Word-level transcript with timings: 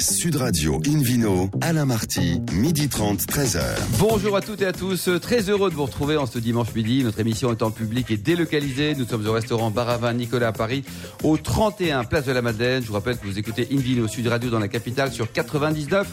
Sud 0.00 0.36
Radio 0.36 0.80
Invino, 0.86 1.50
Alain 1.60 1.84
Marty, 1.84 2.40
midi 2.52 2.88
30, 2.88 3.20
13h. 3.22 3.60
Bonjour 3.98 4.36
à 4.36 4.40
toutes 4.40 4.62
et 4.62 4.66
à 4.66 4.72
tous, 4.72 5.10
très 5.20 5.50
heureux 5.50 5.70
de 5.70 5.74
vous 5.74 5.86
retrouver 5.86 6.16
en 6.16 6.26
ce 6.26 6.38
dimanche 6.38 6.72
midi. 6.72 7.02
Notre 7.02 7.18
émission 7.18 7.50
est 7.50 7.62
en 7.62 7.72
public 7.72 8.08
et 8.12 8.16
délocalisée. 8.16 8.94
Nous 8.94 9.06
sommes 9.06 9.26
au 9.26 9.32
restaurant 9.32 9.70
Baravin 9.70 10.12
Nicolas 10.12 10.48
à 10.48 10.52
Paris, 10.52 10.84
au 11.24 11.36
31 11.36 12.04
Place 12.04 12.26
de 12.26 12.32
la 12.32 12.42
Madeleine. 12.42 12.82
Je 12.82 12.88
vous 12.88 12.94
rappelle 12.94 13.18
que 13.18 13.26
vous 13.26 13.38
écoutez 13.40 13.66
Invino 13.72 14.06
Sud 14.06 14.28
Radio 14.28 14.50
dans 14.50 14.60
la 14.60 14.68
capitale 14.68 15.12
sur 15.12 15.32
99. 15.32 16.06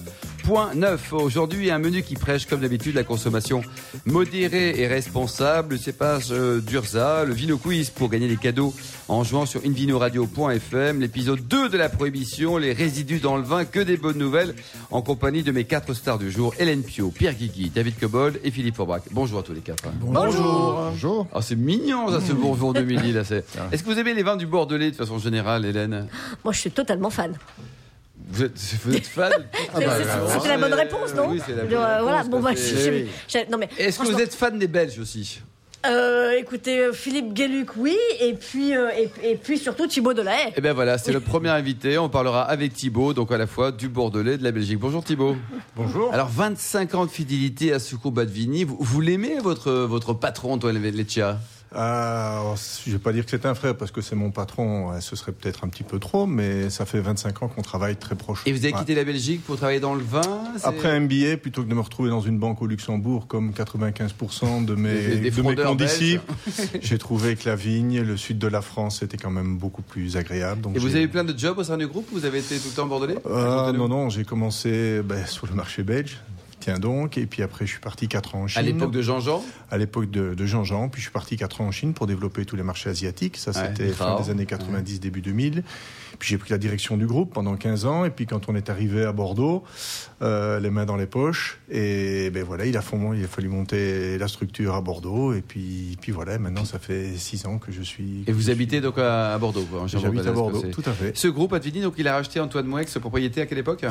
Aujourd'hui, 1.12 1.72
un 1.72 1.80
menu 1.80 2.04
qui 2.04 2.14
prêche, 2.14 2.46
comme 2.46 2.60
d'habitude, 2.62 2.94
la 2.96 3.04
consommation 3.04 3.64
modérée 4.06 4.80
et 4.80 4.88
responsable. 4.88 5.74
Le 5.74 5.78
cépage 5.80 6.28
euh, 6.32 6.62
d'Urza, 6.62 7.24
le 7.26 7.34
Vino 7.34 7.58
Quiz 7.58 7.90
pour 7.90 8.10
gagner 8.10 8.28
des 8.28 8.38
cadeaux 8.38 8.74
en 9.08 9.24
jouant 9.24 9.48
sur 9.48 9.62
invinoradio.fm. 9.66 11.02
L'épisode 11.02 11.40
2 11.48 11.70
de 11.70 11.78
la 11.78 11.90
prohibition, 11.90 12.58
les 12.58 12.74
résidus 12.74 13.20
dans 13.20 13.38
le 13.38 13.44
vin, 13.44 13.66
que 13.66 13.80
des 13.80 13.98
bonnes 13.98 14.20
nouvelles, 14.20 14.56
en 14.92 15.02
compagnie 15.02 15.42
de 15.42 15.52
mes 15.52 15.64
quatre 15.64 15.94
stars 15.94 16.20
du 16.20 16.30
jour, 16.32 16.54
Hélène 16.60 16.84
Pio, 16.84 17.10
Pierre 17.10 17.34
Guigui, 17.34 17.72
David 17.72 17.98
Cobold 18.00 18.40
et 18.44 18.52
Philippe 18.52 18.76
Forbach. 18.76 19.02
Bonjour 19.12 19.40
à 19.40 19.44
tous 19.44 19.54
les 19.54 19.62
quatre. 19.62 19.84
Bonjour. 20.00 20.90
Bonjour. 20.92 21.28
Oh, 21.34 21.42
c'est 21.42 21.56
mignon, 21.56 22.12
ça, 22.12 22.22
ce 22.22 22.34
bonjour 22.34 22.74
de 22.74 22.82
midi, 22.82 23.14
là. 23.14 23.22
Est-ce 23.72 23.84
que 23.84 23.90
vous 23.90 24.00
aimez 24.00 24.14
les 24.14 24.24
vins 24.24 24.38
du 24.38 24.46
Bordelais 24.46 24.92
de 24.92 24.96
façon 24.96 25.18
générale, 25.18 25.66
Hélène? 25.66 26.08
Moi, 26.44 26.54
je 26.54 26.60
suis 26.60 26.72
totalement 26.72 27.10
fan. 27.10 27.34
Vous 28.28 28.44
êtes, 28.44 29.08
fan 29.08 29.32
ah 29.74 29.80
bah, 29.80 29.98
C'était 30.30 30.50
la 30.50 30.58
bonne 30.58 30.74
réponse, 30.74 31.14
non 31.14 31.30
Oui, 31.30 31.42
c'est 31.46 31.56
la 31.56 31.64
bonne 31.64 31.78
réponse, 31.78 32.02
Voilà, 32.02 32.24
bon, 32.24 32.40
bah, 32.40 32.52
Est-ce 32.52 34.00
que 34.00 34.08
vous 34.08 34.20
êtes 34.20 34.34
fan 34.34 34.58
des 34.58 34.68
Belges 34.68 35.00
aussi? 35.00 35.42
Euh, 35.86 36.38
écoutez, 36.40 36.80
euh, 36.80 36.94
Philippe 36.94 37.34
Gueluc, 37.34 37.76
oui, 37.78 37.96
et 38.20 38.34
puis, 38.34 38.76
euh, 38.76 38.90
et, 39.24 39.36
puis 39.36 39.60
surtout 39.60 39.86
Thibaut 39.86 40.14
Delahaye. 40.14 40.48
Et 40.48 40.54
eh 40.58 40.62
bien 40.62 40.74
voilà, 40.74 40.98
c'est 40.98 41.12
le 41.12 41.20
premier 41.20 41.50
invité. 41.50 41.98
On 42.00 42.10
parlera 42.10 42.42
avec 42.42 42.74
Thibaut, 42.74 43.14
donc 43.14 43.32
à 43.32 43.38
la 43.38 43.46
fois 43.46 43.72
du 43.72 43.88
Bordelais, 43.88 44.38
de 44.38 44.44
la 44.44 44.52
Belgique. 44.52 44.80
Bonjour 44.80 45.04
Thibaut. 45.04 45.36
Bonjour. 45.76 46.12
Alors 46.12 46.28
25 46.28 46.96
ans 46.96 47.06
de 47.06 47.12
fidélité 47.12 47.72
à 47.72 47.80
Soukou 47.80 48.10
Badvini. 48.10 48.64
Vous, 48.64 48.78
vous 48.80 49.02
l'aimez, 49.02 49.38
votre, 49.40 49.72
votre 49.72 50.14
patron, 50.14 50.54
Antoine 50.54 50.82
Leccia 50.82 51.38
euh, 51.76 52.56
je 52.86 52.90
ne 52.90 52.96
vais 52.96 53.00
pas 53.00 53.12
dire 53.12 53.26
que 53.26 53.32
c'est 53.32 53.46
un 53.46 53.56
frère 53.56 53.76
parce 53.76 53.92
que 53.92 54.02
c'est 54.02 54.16
mon 54.16 54.32
patron, 54.32 55.00
ce 55.02 55.16
serait 55.16 55.32
peut-être 55.32 55.64
un 55.64 55.68
petit 55.68 55.84
peu 55.84 56.00
trop, 56.00 56.26
mais 56.26 56.70
ça 56.70 56.86
fait 56.86 57.00
25 57.00 57.44
ans 57.44 57.48
qu'on 57.48 57.62
travaille 57.62 57.96
très 57.96 58.16
proche. 58.16 58.44
Et 58.46 58.52
vous 58.52 58.64
avez 58.64 58.74
quitté 58.74 58.96
la 58.96 59.04
Belgique 59.04 59.44
pour 59.44 59.58
travailler 59.58 59.80
dans 59.80 59.96
le 59.96 60.04
vin 60.04 60.22
Après 60.64 60.90
un 60.90 61.02
billet, 61.02 61.38
plutôt 61.38 61.64
que 61.64 61.70
de 61.70 61.74
me 61.74 61.82
retrouver 61.82 62.10
dans 62.10 62.22
une 62.22 62.40
banque 62.40 62.62
au 62.62 62.68
Luxembourg 62.68 63.28
comme 63.28 63.52
95% 63.52 64.66
de 64.66 64.76
mes, 64.76 65.30
de 65.30 65.42
mes 65.42 65.56
condisciples, 65.56 66.24
j'ai 66.82 66.98
trouvé 67.06 67.36
que 67.36 67.48
la 67.50 67.56
vigne, 67.56 68.02
le 68.02 68.18
sud 68.18 68.38
de 68.38 68.48
la 68.48 68.62
France, 68.62 69.02
était 69.02 69.18
quand 69.18 69.32
même 69.32 69.58
beaucoup 69.58 69.82
plus 69.82 70.18
agréable. 70.18 70.62
Donc 70.62 70.76
Et 70.76 70.80
vous 70.80 70.96
avez 70.96 71.04
eu 71.04 71.10
plein 71.10 71.24
de 71.24 71.38
jobs 71.38 71.58
au 71.58 71.64
sein 71.64 71.78
du 71.78 71.88
groupe 71.88 72.08
Vous 72.12 72.26
avez 72.26 72.40
été 72.40 72.58
tout 72.58 72.70
le 72.70 72.76
temps 72.76 72.88
bordelais? 72.88 73.18
Euh, 73.26 73.72
Non, 73.74 73.88
non, 73.88 74.10
j'ai 74.10 74.24
commencé 74.24 75.02
ben, 75.04 75.26
sur 75.26 75.48
le 75.48 75.54
marché 75.54 75.84
belge 75.84 76.18
donc. 76.74 77.18
Et 77.18 77.26
puis 77.26 77.42
après, 77.44 77.66
je 77.66 77.72
suis 77.72 77.80
parti 77.80 78.08
4 78.08 78.36
ans 78.36 78.44
en 78.44 78.48
Chine. 78.48 78.60
À 78.60 78.62
l'époque 78.64 78.92
de 78.92 79.02
Jean-Jean 79.02 79.44
À 79.72 79.78
l'époque 79.78 80.10
de, 80.10 80.46
Jean-Jean. 80.46 80.90
Puis 80.90 81.02
je 81.02 81.06
suis 81.06 81.12
parti 81.12 81.38
4 81.38 81.62
ans 81.62 81.68
en 81.68 81.72
Chine 81.72 81.94
pour 81.94 82.08
développer 82.08 82.46
tous 82.46 82.56
les 82.56 82.64
marchés 82.64 82.90
asiatiques. 82.90 83.38
Ça, 83.38 83.54
c'était 83.54 83.90
fin 83.90 84.20
des 84.20 84.30
années 84.30 84.46
90, 84.46 85.00
début 85.00 85.22
2000. 85.22 85.64
Puis 86.20 86.30
j'ai 86.30 86.38
pris 86.38 86.52
la 86.52 86.58
direction 86.58 86.98
du 86.98 87.06
groupe 87.06 87.34
pendant 87.34 87.56
15 87.56 87.86
ans. 87.86 88.06
Et 88.06 88.10
puis 88.10 88.26
quand 88.26 88.50
on 88.50 88.56
est 88.56 88.70
arrivé 88.70 89.04
à 89.04 89.12
Bordeaux, 89.12 89.64
euh, 90.22 90.60
les 90.60 90.70
mains 90.70 90.86
dans 90.86 90.96
les 90.96 91.08
poches. 91.08 91.60
Et 91.70 92.30
ben 92.30 92.44
voilà, 92.44 92.66
il 92.66 92.78
a, 92.78 92.82
il 93.14 93.24
a 93.24 93.28
fallu 93.28 93.50
monter 93.50 94.18
la 94.18 94.28
structure 94.28 94.76
à 94.76 94.82
Bordeaux. 94.82 95.34
Et 95.34 95.42
puis, 95.42 95.98
puis 96.00 96.12
voilà, 96.12 96.38
maintenant 96.38 96.66
ça 96.66 96.80
fait 96.80 97.16
6 97.16 97.46
ans 97.48 97.58
que 97.58 97.72
je 97.72 97.82
suis. 97.82 98.24
Et 98.28 98.32
vous 98.32 98.50
habitez 98.50 98.82
donc 98.82 98.98
à, 98.98 99.38
Bordeaux 99.38 99.66
J'habite 99.88 100.26
à 100.26 100.32
Bordeaux, 100.32 100.64
tout 100.72 100.84
à 100.86 100.92
fait. 100.92 101.16
Ce 101.18 101.28
groupe 101.28 101.54
Advini, 101.54 101.82
donc 101.82 101.96
il 101.98 102.08
a 102.08 102.14
racheté 102.14 102.40
Antoine 102.40 102.66
Mouex, 102.66 102.98
propriété 103.00 103.42
à 103.42 103.46
quelle 103.46 103.58
époque? 103.58 103.86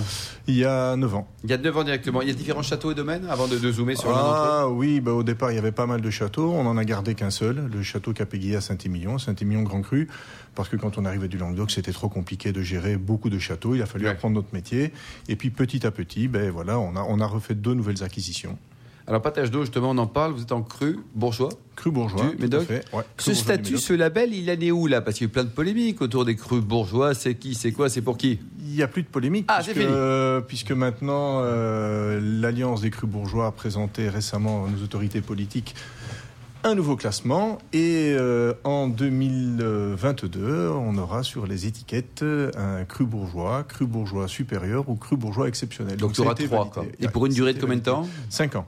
Il 0.47 0.56
y 0.56 0.64
a 0.64 0.97
9 0.97 1.14
ans. 1.14 1.28
Il 1.45 1.50
y 1.50 1.52
a 1.52 1.58
9 1.58 1.77
ans 1.77 1.84
directement. 1.84 2.22
Il 2.22 2.28
y 2.28 2.30
a 2.30 2.34
différents 2.34 2.62
châteaux 2.62 2.92
et 2.92 2.95
domaines 2.95 3.27
avant 3.28 3.48
de, 3.48 3.56
zoomer 3.72 3.97
sur 3.97 4.11
Ah 4.14 4.69
oui, 4.69 5.00
bah, 5.00 5.12
au 5.12 5.22
départ 5.22 5.52
il 5.52 5.56
y 5.56 5.58
avait 5.58 5.72
pas 5.72 5.86
mal 5.86 6.00
de 6.00 6.11
châteaux. 6.11 6.52
On 6.52 6.67
en 6.67 6.77
a 6.77 6.84
gardé 6.84 7.14
qu'un 7.14 7.30
seul, 7.30 7.70
le 7.73 7.83
château 7.83 8.13
Capégui 8.13 8.57
à 8.57 8.61
Saint-Émilion, 8.61 9.18
Saint-Émilion 9.18 9.63
Grand 9.63 9.83
Cru 9.83 10.08
parce 10.55 10.68
que 10.68 10.77
quand 10.77 10.98
on 10.98 11.05
arrivait 11.05 11.29
du 11.29 11.39
Languedoc, 11.39 11.70
c'était 11.70 11.92
trop 11.92 12.08
compliqué 12.14 12.52
de 12.52 12.63
gérer 12.63 12.97
beaucoup 12.97 13.29
de 13.29 13.39
châteaux. 13.39 13.75
Il 13.75 13.83
a 13.83 13.86
fallu 13.86 14.08
apprendre 14.08 14.36
notre 14.36 14.55
métier. 14.55 14.92
Et 15.29 15.36
puis 15.36 15.51
petit 15.51 15.86
à 15.86 15.91
petit, 15.91 16.29
ben 16.29 16.51
voilà, 16.51 16.79
on 16.79 16.97
a, 16.97 17.02
on 17.02 17.20
a 17.20 17.27
refait 17.27 17.55
deux 17.55 17.75
nouvelles 17.75 18.02
acquisitions. 18.02 18.57
Alors, 19.07 19.20
Patage 19.20 19.51
d'eau, 19.51 19.61
justement, 19.61 19.91
on 19.91 19.98
en 19.98 20.07
parle. 20.07 20.33
Vous 20.33 20.42
êtes 20.42 20.52
en 20.52 20.63
cru 20.63 20.98
bourgeois 21.14 21.51
Cru 21.77 21.91
bourgeois. 21.91 22.30
Du 22.30 22.42
Médoc 22.42 22.67
Ce 23.19 23.35
statut, 23.35 23.77
ce 23.77 23.92
label, 23.92 24.33
il 24.33 24.51
en 24.51 24.58
est 24.58 24.70
où, 24.70 24.86
là? 24.86 25.02
Parce 25.02 25.19
qu'il 25.19 25.27
y 25.27 25.29
a 25.29 25.30
eu 25.30 25.33
plein 25.33 25.45
de 25.45 25.51
polémiques 25.51 26.01
autour 26.01 26.25
des 26.25 26.36
crus 26.36 26.63
bourgeois. 26.63 27.13
C'est 27.13 27.35
qui 27.35 27.55
C'est 27.55 27.73
quoi 27.73 27.91
C'est 27.91 28.01
pour 28.01 28.17
qui? 28.17 28.39
Il 28.61 28.70
n'y 28.70 28.83
a 28.83 28.89
plus 28.89 29.02
de 29.02 29.08
polémique. 29.08 29.45
Ah, 29.48 29.61
puisque, 29.63 29.77
euh, 29.77 30.41
puisque 30.41 30.73
maintenant, 30.73 31.41
euh, 31.42 32.19
l'Alliance 32.41 32.81
des 32.81 32.89
crus 32.89 33.11
bourgeois 33.11 33.48
a 33.48 33.52
présenté 33.52 34.08
récemment 34.08 34.67
nos 34.67 34.83
autorités 34.83 35.20
politiques 35.20 35.75
un 36.64 36.75
nouveau 36.75 36.97
classement 36.97 37.58
et 37.73 38.14
euh, 38.19 38.55
en 38.64 38.89
2022, 38.89 40.70
on 40.70 40.97
aura 40.97 41.23
sur 41.23 41.47
les 41.47 41.67
étiquettes 41.67 42.25
un 42.57 42.85
cru 42.85 43.05
bourgeois, 43.05 43.64
cru 43.64 43.86
bourgeois 43.86 44.29
supérieur 44.29 44.89
ou 44.89 44.97
cru 44.97 45.17
bourgeois 45.17 45.47
exceptionnel. 45.47 45.97
Donc, 45.98 46.14
tu 46.14 46.23
auras 46.23 46.35
trois. 46.35 46.70
Et 47.01 47.08
pour 47.08 47.27
une 47.27 47.35
durée 47.35 47.52
de 47.52 47.61
combien 47.61 47.77
de 47.77 47.83
temps 47.83 48.08
Cinq 48.30 48.57
ans. 48.57 48.67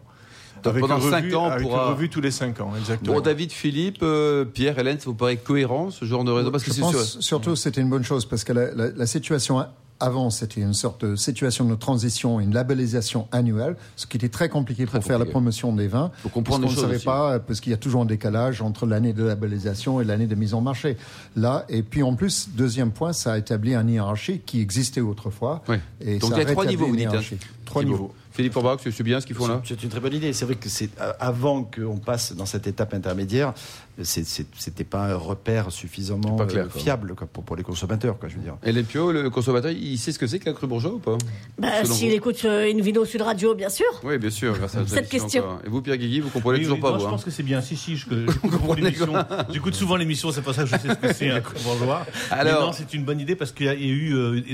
avec 0.65 0.81
pendant 0.81 1.01
5 1.01 1.33
ans, 1.34 1.47
avec 1.47 1.62
pourra... 1.62 1.91
revue 1.91 2.11
tous 2.11 2.21
les 2.21 2.31
5 2.31 2.61
ans, 2.61 2.73
exactement. 2.79 3.15
Bon, 3.15 3.21
David, 3.21 3.51
Philippe, 3.51 4.01
euh, 4.03 4.45
Pierre, 4.45 4.78
Hélène, 4.78 4.99
ça 4.99 5.07
vous 5.07 5.15
paraît 5.15 5.37
cohérent 5.39 5.91
ce 5.91 6.05
genre 6.05 6.25
de 6.25 6.31
raison? 6.31 6.51
Parce 6.51 6.65
que 6.65 6.73
Je 6.73 6.81
pense 6.81 7.21
surtout 7.21 7.57
c'était 7.57 7.81
une 7.81 7.91
bonne 7.91 8.05
chose 8.05 8.27
parce 8.27 8.45
que 8.45 8.53
la, 8.53 8.75
la, 8.75 8.91
la 8.91 9.07
situation 9.07 9.65
avant, 10.01 10.31
c'était 10.31 10.61
une 10.61 10.75
sorte 10.75 11.05
de 11.05 11.17
situation 11.17 11.65
de 11.65 11.75
transition, 11.75 12.41
une 12.41 12.53
labellisation 12.53 13.29
annuelle, 13.33 13.77
ce 13.97 14.07
qui 14.07 14.17
était 14.17 14.29
très 14.29 14.49
compliqué 14.49 14.87
pour 14.87 15.03
faire 15.03 15.19
la 15.19 15.25
promotion 15.25 15.73
des 15.75 15.89
vins. 15.89 16.11
Faut 16.19 16.29
comprendre 16.29 16.65
parce 16.65 16.75
qu'on 16.75 16.83
ne 16.83 16.87
savait 16.87 17.03
pas, 17.03 17.39
parce 17.39 17.61
qu'il 17.61 17.71
y 17.71 17.75
a 17.75 17.79
toujours 17.79 18.03
un 18.03 18.07
décalage 18.07 18.62
entre 18.62 18.87
l'année 18.87 19.12
de 19.12 19.25
labellisation 19.25 20.01
et 20.01 20.05
l'année 20.05 20.27
de 20.27 20.34
mise 20.34 20.55
en 20.55 20.61
marché. 20.61 20.97
Là, 21.34 21.65
et 21.69 21.83
puis 21.83 22.03
en 22.03 22.15
plus, 22.15 22.49
deuxième 22.55 22.91
point, 22.91 23.12
ça 23.12 23.33
a 23.33 23.39
établi 23.39 23.75
un 23.75 23.87
hiérarchie 23.87 24.41
qui 24.45 24.61
existait 24.61 25.01
autrefois. 25.01 25.62
Oui. 25.69 25.77
Et 26.01 26.19
Donc 26.19 26.33
il 26.34 26.39
y 26.39 26.41
a 26.43 26.45
trois 26.47 26.67
niveaux, 26.67 26.87
vous 26.87 26.97
dites. 26.97 27.07
Hein. 27.07 27.21
Trois 27.66 27.84
niveaux. 27.84 28.15
Philippe 28.37 28.54
Orbach, 28.56 28.81
c'est 28.84 29.03
bien 29.03 29.19
ce 29.19 29.27
qu'ils 29.27 29.34
font 29.34 29.47
là 29.47 29.62
C'est 29.65 29.82
une 29.82 29.88
très 29.88 29.99
bonne 29.99 30.12
idée. 30.12 30.34
C'est 30.34 30.44
vrai 30.44 30.56
que 30.56 30.69
c'est 30.69 30.91
euh, 31.00 31.12
avant 31.19 31.65
qu'on 31.65 31.97
passe 31.97 32.34
dans 32.34 32.44
cette 32.44 32.66
étape 32.66 32.93
intermédiaire, 32.93 33.54
c'était 34.03 34.84
pas 34.84 35.06
un 35.06 35.15
repère 35.15 35.72
suffisamment 35.72 36.37
euh, 36.38 36.69
fiable 36.69 37.15
pour, 37.15 37.56
les 37.56 37.62
consommateurs, 37.62 38.19
quoi, 38.19 38.28
je 38.28 38.37
veux 38.37 38.43
dire. 38.43 38.56
Et 38.62 38.72
les 38.72 38.82
Pio, 38.82 39.10
le 39.10 39.31
consommateur, 39.31 39.71
il 39.71 39.97
sait 39.97 40.12
ce 40.12 40.19
que 40.19 40.27
c'est 40.27 40.38
qu'un 40.38 40.53
cru 40.53 40.66
bourgeois 40.66 40.93
ou 40.93 40.99
pas 40.99 41.16
bah, 41.59 41.82
S'il 41.84 42.12
écoute 42.12 42.43
euh, 42.44 42.71
une 42.71 42.82
vidéo 42.82 43.06
sur 43.06 43.25
radio, 43.25 43.54
bien 43.54 43.71
sûr. 43.71 43.87
Oui, 44.04 44.19
bien 44.19 44.28
sûr. 44.28 44.54
Grâce 44.59 44.77
à 44.77 44.87
cette 44.87 45.09
question. 45.09 45.44
Et 45.65 45.71
vous, 45.71 45.81
Pierre 45.81 45.97
Guigui, 45.97 46.21
vous 46.21 46.28
comprenez 46.28 46.60
toujours 46.60 46.78
pas 46.78 46.98
Je 46.98 47.06
hein 47.06 47.09
pense 47.09 47.25
que 47.25 47.31
c'est 47.31 47.43
bien. 47.43 47.62
Si, 47.62 47.75
si, 47.75 47.97
j'écoute 49.50 49.75
souvent 49.75 49.97
l'émission, 49.97 50.31
c'est 50.31 50.43
pour 50.43 50.53
ça 50.53 50.65
que 50.65 50.69
je 50.69 50.77
sais 50.77 50.88
ce 50.91 50.94
que 50.94 51.15
c'est 51.15 51.31
un 51.31 51.41
cru 51.41 51.56
bourgeois. 51.65 52.04
Alors, 52.31 52.75
c'est 52.75 52.93
une 52.93 53.04
bonne 53.04 53.19
idée 53.19 53.34
parce 53.34 53.53
qu'il 53.53 53.65
y 53.65 53.71
a 53.71 53.75
eu, 53.75 54.44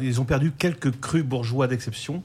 ils 0.00 0.20
ont 0.20 0.24
perdu 0.24 0.52
quelques 0.56 0.92
crus 1.00 1.24
bourgeois 1.24 1.66
d'exception 1.66 2.22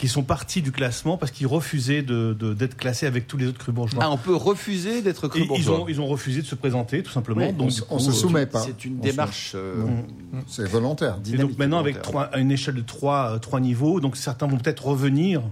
qui 0.00 0.08
sont 0.08 0.22
partis 0.22 0.62
du 0.62 0.72
classement 0.72 1.18
parce 1.18 1.30
qu'ils 1.30 1.46
refusaient 1.46 2.00
d'être 2.00 2.38
de, 2.38 2.66
classés 2.74 3.04
avec 3.04 3.26
tous 3.26 3.36
les 3.36 3.46
autres 3.46 3.58
crus 3.58 3.74
bourgeois. 3.74 4.02
Ah, 4.02 4.10
on 4.10 4.16
peut 4.16 4.34
refuser 4.34 5.02
d'être 5.02 5.28
cru 5.28 5.44
bourgeois. 5.44 5.74
Ils 5.76 5.82
ont, 5.82 5.88
ils 5.88 6.00
ont 6.00 6.06
refusé 6.06 6.40
de 6.40 6.46
se 6.46 6.54
présenter, 6.54 7.02
tout 7.02 7.10
simplement. 7.10 7.52
donc, 7.52 7.70
on 7.90 7.96
ne 7.96 8.00
se 8.00 8.10
soumet 8.10 8.46
pas. 8.46 8.60
C'est 8.60 8.86
une 8.86 8.98
démarche. 8.98 9.52
Euh, 9.54 9.84
mmh. 9.84 10.40
C'est 10.46 10.66
volontaire. 10.66 11.18
Et 11.30 11.36
donc 11.36 11.58
maintenant, 11.58 11.78
avec 11.78 12.00
trois, 12.00 12.30
une 12.38 12.50
échelle 12.50 12.76
de 12.76 12.80
trois, 12.80 13.32
euh, 13.32 13.38
trois 13.38 13.60
niveaux, 13.60 14.00
donc 14.00 14.16
certains 14.16 14.46
vont 14.46 14.56
peut-être 14.56 14.86
revenir. 14.86 15.42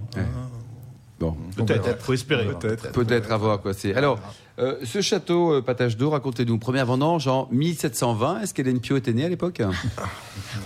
Bon, 1.19 1.37
peut-être, 1.55 2.01
faut 2.01 2.13
espérer. 2.13 2.45
Peut-être, 2.59 2.91
peut-être 2.91 3.31
à 3.31 3.37
voir 3.37 3.61
quoi 3.61 3.75
c'est. 3.75 3.93
Alors, 3.93 4.19
euh, 4.59 4.75
ce 4.83 5.01
château 5.01 5.53
euh, 5.53 5.61
Patache 5.61 5.95
d'eau, 5.95 6.09
racontez-nous. 6.09 6.57
Première 6.57 6.85
vendange 6.85 7.27
en 7.27 7.47
1720. 7.51 8.41
Est-ce 8.41 8.53
qu'Hélène 8.53 8.79
Pio 8.79 8.97
était 8.97 9.13
née 9.13 9.25
à 9.25 9.29
l'époque? 9.29 9.61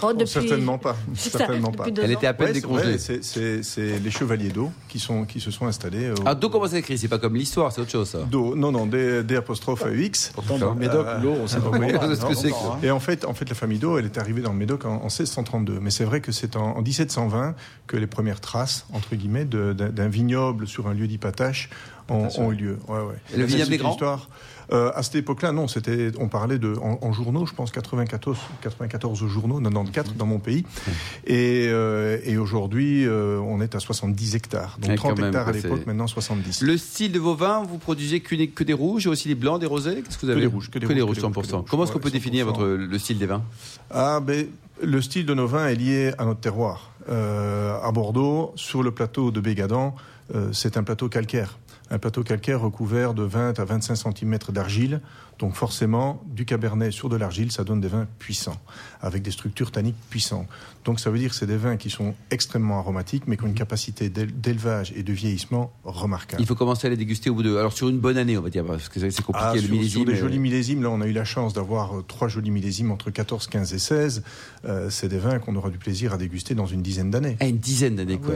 Oh, 0.02 0.14
depuis... 0.14 0.28
Certainement 0.28 0.78
pas. 0.78 0.96
Certainement 1.14 1.72
pas. 1.72 1.86
Elle 2.02 2.12
était 2.12 2.28
à 2.28 2.34
peine 2.34 2.54
décongelée. 2.54 2.98
C'est 2.98 4.00
les 4.00 4.12
chevaliers 4.12 4.50
d'eau 4.50 4.72
qui, 4.88 5.00
sont, 5.00 5.26
qui 5.26 5.40
se 5.40 5.52
sont 5.52 5.68
installés. 5.68 6.12
Au... 6.12 6.16
Ah, 6.26 6.36
d'eau, 6.36 6.50
comment 6.50 6.68
ça 6.68 6.78
écrit 6.78 6.98
C'est 6.98 7.08
pas 7.08 7.20
comme 7.20 7.36
l'histoire, 7.36 7.72
c'est 7.72 7.82
autre 7.82 7.92
chose, 7.92 8.10
ça. 8.10 8.20
D'eau, 8.20 8.56
non, 8.56 8.72
non, 8.72 8.86
des, 8.88 9.36
apostrophes 9.36 9.84
AUX. 9.84 10.32
Pourtant, 10.34 10.58
dans 10.58 10.74
le 10.74 10.80
Médoc, 10.80 11.06
euh, 11.06 11.20
l'eau, 11.20 11.36
on 11.42 11.48
sait 11.48 11.60
pas 11.60 11.72
ce 12.16 12.26
que 12.26 12.34
c'est. 12.34 12.52
Et 12.82 12.92
en 12.92 13.00
fait, 13.00 13.26
en 13.26 13.34
fait, 13.34 13.48
la 13.48 13.56
famille 13.56 13.80
d'eau, 13.80 13.98
elle 13.98 14.06
est 14.06 14.18
arrivée 14.18 14.42
dans 14.42 14.52
le 14.52 14.58
Médoc 14.58 14.86
en, 14.86 15.04
1632. 15.04 15.80
Mais 15.80 15.92
c'est 15.92 16.06
vrai 16.06 16.22
que 16.22 16.32
c'est 16.32 16.56
en, 16.56 16.78
en, 16.78 16.82
1720 16.82 17.56
que 17.88 17.98
les 17.98 18.08
premières 18.08 18.42
traces, 18.42 18.86
entre 18.94 19.16
guillemets, 19.16 19.46
d'un 19.46 20.08
vignoble 20.08 20.68
sur 20.68 20.88
un 20.88 20.94
lieu 20.94 21.08
dit 21.08 21.18
Patache 21.18 21.70
ont, 22.10 22.52
eu 22.52 22.56
lieu. 22.56 22.80
Ouais, 22.88 23.00
ouais. 23.00 23.16
Le 23.38 23.46
vignoble 23.46 23.70
des 23.70 23.78
grands 23.78 23.98
euh, 24.72 24.92
à 24.96 25.04
cette 25.04 25.16
époque-là, 25.16 25.52
non, 25.52 25.68
c'était, 25.68 26.12
on 26.20 26.30
parlait 26.30 26.58
de, 26.58 26.74
en, 26.82 27.12
journaux, 27.12 27.46
je 27.46 27.54
pense 27.54 27.72
94, 27.72 28.38
94 28.62 29.28
journaux, 29.28 29.60
94 29.60 30.16
dans 30.16 30.26
mon 30.26 30.40
pays. 30.40 30.66
Et, 31.28 31.68
euh, 31.70 32.18
et 32.24 32.38
aujourd'hui, 32.38 33.06
euh, 33.06 33.40
on 33.40 33.62
est 33.62 33.76
à 33.76 33.80
70 33.80 34.36
hectares. 34.36 34.78
Donc 34.82 34.96
30 34.96 35.20
hectares 35.20 35.48
à 35.48 35.52
l'époque, 35.52 35.86
maintenant 35.86 36.08
70. 36.08 36.62
Le 36.62 36.78
style 36.78 37.12
de 37.12 37.20
vos 37.20 37.36
vins, 37.36 37.64
vous 37.64 37.78
produisez 37.78 38.22
que, 38.22 38.46
que 38.46 38.64
des 38.64 38.74
rouges 38.74 39.06
et 39.06 39.10
aussi 39.10 39.28
des 39.28 39.36
blancs, 39.36 39.60
des 39.60 39.66
rosés? 39.66 40.02
Qu'est-ce 40.02 40.18
que 40.18 40.26
vous 40.26 40.32
avez 40.32 40.42
Que 40.42 40.48
des 40.48 40.54
rouges. 40.54 40.70
Que 40.70 40.80
des, 40.80 41.02
rouges, 41.02 41.20
100%. 41.20 41.66
Comment 41.70 41.84
est-ce 41.84 41.92
qu'on 41.92 42.00
peut 42.00 42.12
définir 42.12 42.46
votre, 42.46 42.66
le 42.66 43.00
style 43.00 43.20
des 43.20 43.26
vins? 43.26 43.44
Ah, 43.92 44.20
ben, 44.22 44.48
le 44.82 45.02
style 45.02 45.26
de 45.26 45.34
nos 45.34 45.48
vins 45.48 45.68
est 45.68 45.76
lié 45.76 46.14
à 46.18 46.26
notre 46.26 46.40
terroir. 46.40 46.92
à 47.10 47.92
Bordeaux, 47.92 48.54
sur 48.56 48.82
le 48.82 48.92
plateau 48.92 49.32
de 49.32 49.40
Bégadan, 49.40 49.96
c'est 50.52 50.78
un 50.78 50.84
plateau 50.84 51.10
calcaire 51.10 51.58
un 51.94 52.00
plateau 52.00 52.24
calcaire 52.24 52.60
recouvert 52.60 53.14
de 53.14 53.22
20 53.22 53.60
à 53.60 53.66
25 53.66 53.96
cm 53.96 54.38
d'argile 54.50 55.00
donc 55.44 55.56
forcément, 55.56 56.24
du 56.26 56.46
cabernet 56.46 56.90
sur 56.92 57.10
de 57.10 57.18
l'argile, 57.18 57.52
ça 57.52 57.66
donne 57.66 57.82
des 57.82 57.90
vins 57.90 58.08
puissants, 58.18 58.56
avec 59.02 59.24
des 59.24 59.32
structures 59.32 59.72
tanniques 59.72 59.98
puissantes. 60.10 60.48
Donc 60.86 61.02
ça 61.02 61.10
veut 61.10 61.20
dire 61.20 61.32
que 61.32 61.36
c'est 61.36 61.46
des 61.46 61.58
vins 61.58 61.76
qui 61.76 61.90
sont 61.90 62.16
extrêmement 62.32 62.80
aromatiques, 62.80 63.24
mais 63.28 63.36
qui 63.36 63.44
ont 63.44 63.48
une 63.48 63.54
capacité 63.54 64.08
d'élevage 64.08 64.94
et 64.96 65.04
de 65.04 65.12
vieillissement 65.12 65.74
remarquable. 65.84 66.42
Il 66.42 66.46
faut 66.46 66.56
commencer 66.56 66.88
à 66.88 66.90
les 66.90 66.96
déguster 66.96 67.30
au 67.30 67.36
bout 67.36 67.44
de... 67.44 67.58
Alors 67.58 67.74
sur 67.74 67.90
une 67.90 68.00
bonne 68.00 68.18
année, 68.18 68.38
on 68.38 68.42
va 68.42 68.50
dire, 68.50 68.64
parce 68.64 68.88
que 68.88 69.02
c'est 69.02 69.22
compliqué 69.22 69.48
ah, 69.50 69.56
le 69.56 69.62
sur, 69.62 69.72
millésime. 69.72 70.04
Sur 70.04 70.06
des 70.06 70.16
jolis 70.16 70.40
millésimes, 70.40 70.82
là 70.82 70.90
on 70.90 71.02
a 71.02 71.08
eu 71.08 71.12
la 71.12 71.26
chance 71.26 71.52
d'avoir 71.52 71.98
euh, 71.98 72.06
trois 72.08 72.30
jolis 72.30 72.52
millésimes 72.52 72.92
entre 72.92 73.12
14, 73.12 73.48
15 73.48 73.74
et 73.74 73.80
16. 73.80 74.24
Euh, 74.64 74.90
c'est 74.90 75.10
des 75.10 75.18
vins 75.18 75.40
qu'on 75.40 75.58
aura 75.58 75.72
du 75.72 75.78
plaisir 75.78 76.14
à 76.14 76.18
déguster 76.18 76.56
dans 76.56 76.68
une 76.68 76.82
dizaine 76.82 77.12
d'années. 77.12 77.36
Ah, 77.42 77.48
une 77.48 77.58
dizaine 77.58 77.98
d'années, 77.98 78.18
quoi. 78.18 78.36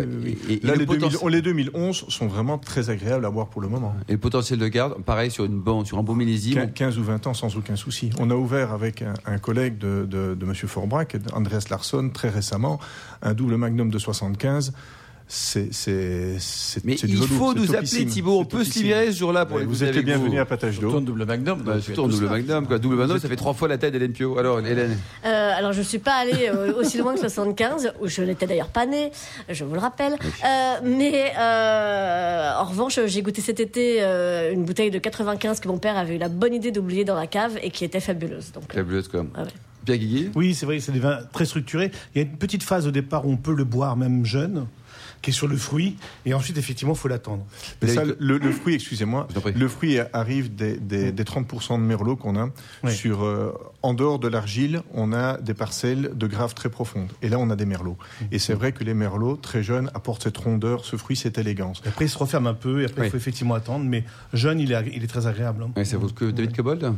Et, 0.50 0.60
là, 0.62 0.76
les, 0.76 1.42
2011 1.42 2.06
sont 2.10 2.28
vraiment 2.28 2.58
très 2.58 2.90
agréables 2.90 3.26
à 3.26 3.30
boire 3.30 3.48
pour 3.48 3.62
le 3.62 3.70
moment. 3.70 3.96
Et 4.10 4.12
le 4.12 4.18
potentiel 4.18 4.60
de 4.60 4.68
garde, 4.68 5.02
pareil 5.04 5.32
sur, 5.32 5.46
une 5.46 5.60
bon, 5.60 5.86
sur 5.86 5.98
un 5.98 6.04
bon 6.04 6.16
millésime 6.16 6.70
15 6.70 6.97
ou 6.98 7.04
20 7.04 7.28
ans 7.28 7.34
sans 7.34 7.56
aucun 7.58 7.76
souci. 7.76 8.12
On 8.20 8.30
a 8.30 8.36
ouvert 8.36 8.72
avec 8.72 9.04
un, 9.26 9.38
collègue 9.38 9.78
de, 9.78 10.06
de, 10.10 10.36
de 10.36 10.46
M. 10.46 10.54
Forbrac, 10.54 11.18
Andreas 11.34 11.66
Larsson, 11.70 12.10
très 12.14 12.30
récemment, 12.30 12.80
un 13.22 13.34
double 13.34 13.58
magnum 13.58 13.90
de 13.90 14.00
75 14.00 14.74
c'est 15.30 15.70
Mais 16.86 16.96
il 16.96 17.18
faut 17.28 17.54
nous 17.54 17.76
appeler 17.76 18.06
Thibault, 18.06 18.40
on 18.40 18.46
peut 18.46 18.64
se 18.64 18.80
libérer 18.80 19.12
ce 19.12 19.18
jour-là 19.18 19.46
pour 19.46 19.60
les 19.60 19.66
Vous 19.66 19.84
êtes 19.84 19.96
les 19.96 20.04
bienvenus 20.04 20.40
à 20.40 20.46
Patage 20.46 20.80
d'eau. 20.80 21.00
double 21.00 21.26
magnum. 21.26 21.62
Bah, 21.62 21.82
surtout 21.82 22.08
double 22.08 22.30
magnum, 22.30 22.66
quoi. 22.66 22.80
Double 22.80 22.96
magnum, 22.96 23.20
ça 23.20 23.28
fait 23.28 23.36
trois 23.36 23.54
fois 23.54 23.68
la 23.68 23.78
tête 23.78 23.92
d'Hélène 23.92 24.14
Pio. 24.14 24.38
Alors, 24.38 24.60
Hélène. 24.60 24.98
Euh, 25.26 25.52
alors, 25.56 25.74
je 25.74 25.82
suis 25.82 26.00
pas 26.00 26.16
allée 26.16 26.50
euh, 26.50 26.74
aussi 26.80 26.98
loin 26.98 27.14
que 27.14 27.20
75, 27.20 27.94
où 28.02 28.08
je 28.08 28.22
n'étais 28.22 28.48
d'ailleurs 28.48 28.70
pas 28.70 28.86
née, 28.86 29.12
je 29.50 29.64
vous 29.66 29.74
le 29.74 29.80
rappelle. 29.80 30.14
Euh, 30.14 30.76
mais 30.84 31.34
euh, 31.38 32.54
en 32.58 32.64
revanche, 32.66 33.00
j'ai 33.06 33.22
goûté 33.22 33.42
cet 33.42 33.60
été 33.60 33.98
euh, 34.02 34.54
une 34.54 34.64
bouteille 34.64 34.92
de 34.92 35.00
95 35.00 35.60
que 35.60 35.68
mon 35.68 35.78
père 35.78 35.98
avait 35.98 36.16
eu 36.16 36.20
la 36.20 36.30
bonne 36.30 36.54
idée 36.54 36.72
d'oublier 36.72 37.04
dans 37.04 37.16
la 37.16 37.28
cave 37.28 37.58
et 37.62 37.70
qui 37.72 37.84
était 37.84 38.00
fabuleuse. 38.00 38.52
Donc, 38.54 38.72
fabuleuse, 38.74 39.08
comme. 39.08 39.30
Ah 39.36 39.44
Pierre 39.96 40.32
Oui, 40.36 40.54
c'est 40.54 40.66
vrai, 40.66 40.80
c'est 40.80 40.92
des 40.92 41.00
vins 41.00 41.20
très 41.32 41.46
structurés. 41.46 41.92
Il 42.14 42.22
y 42.22 42.26
a 42.26 42.28
une 42.28 42.38
petite 42.38 42.64
phase 42.64 42.88
au 42.88 42.92
départ 42.92 43.26
où 43.26 43.32
on 43.32 43.38
peut 43.38 43.54
le 43.54 43.64
boire 43.64 43.96
même 43.96 44.26
jeune 44.26 44.68
qui 45.22 45.32
est 45.32 45.34
sur 45.34 45.48
le 45.48 45.58
fruit, 45.58 45.98
et 46.26 46.34
ensuite, 46.34 46.58
effectivement, 46.58 46.94
il 46.94 46.98
faut 47.00 47.08
l'attendre. 47.08 47.44
Mais 47.82 47.90
ça, 47.90 48.04
le, 48.20 48.52
fruit, 48.52 48.76
excusez-moi, 48.76 49.28
le 49.56 49.68
fruit 49.68 49.98
arrive 50.14 50.54
des, 50.56 50.78
des, 50.78 51.12
30% 51.12 51.80
de 51.80 51.84
merlot 51.84 52.16
qu'on 52.16 52.36
a. 52.38 52.50
Sur, 52.90 53.24
euh, 53.24 53.52
en 53.82 53.94
dehors 53.94 54.20
de 54.20 54.28
l'argile, 54.28 54.82
on 54.94 55.14
a 55.14 55.38
des 55.38 55.54
parcelles 55.54 56.12
de 56.14 56.28
graves 56.28 56.54
très 56.54 56.70
profondes. 56.70 57.12
Et 57.22 57.30
là, 57.30 57.40
on 57.40 57.50
a 57.50 57.56
des 57.56 57.66
merlots. 57.66 57.98
Mhm. 58.22 58.28
Et 58.32 58.40
c'est 58.40 58.54
vrai 58.54 58.72
que 58.72 58.84
les 58.84 58.94
merlots, 58.94 59.36
très 59.36 59.64
jeunes, 59.64 59.90
apportent 59.94 60.24
cette 60.24 60.38
rondeur, 60.38 60.86
ce 60.86 60.96
fruit, 60.96 61.16
cette 61.16 61.38
élégance. 61.38 61.82
après, 61.86 62.06
il 62.06 62.10
se 62.10 62.18
referme 62.18 62.48
un 62.48 62.54
peu, 62.54 62.82
et 62.82 62.86
après, 62.86 63.08
il 63.08 63.10
faut 63.10 63.18
effectivement 63.18 63.56
attendre. 63.56 63.86
Mais 63.86 64.04
jeune, 64.34 64.60
il 64.60 64.72
est, 64.72 64.92
il 64.94 65.04
est 65.04 65.08
très 65.08 65.28
agréable. 65.28 65.64
Hein. 65.64 65.84
c'est 65.84 65.98
vous 65.98 66.10
que 66.10 66.26
David 66.26 66.56
Cobold? 66.56 66.94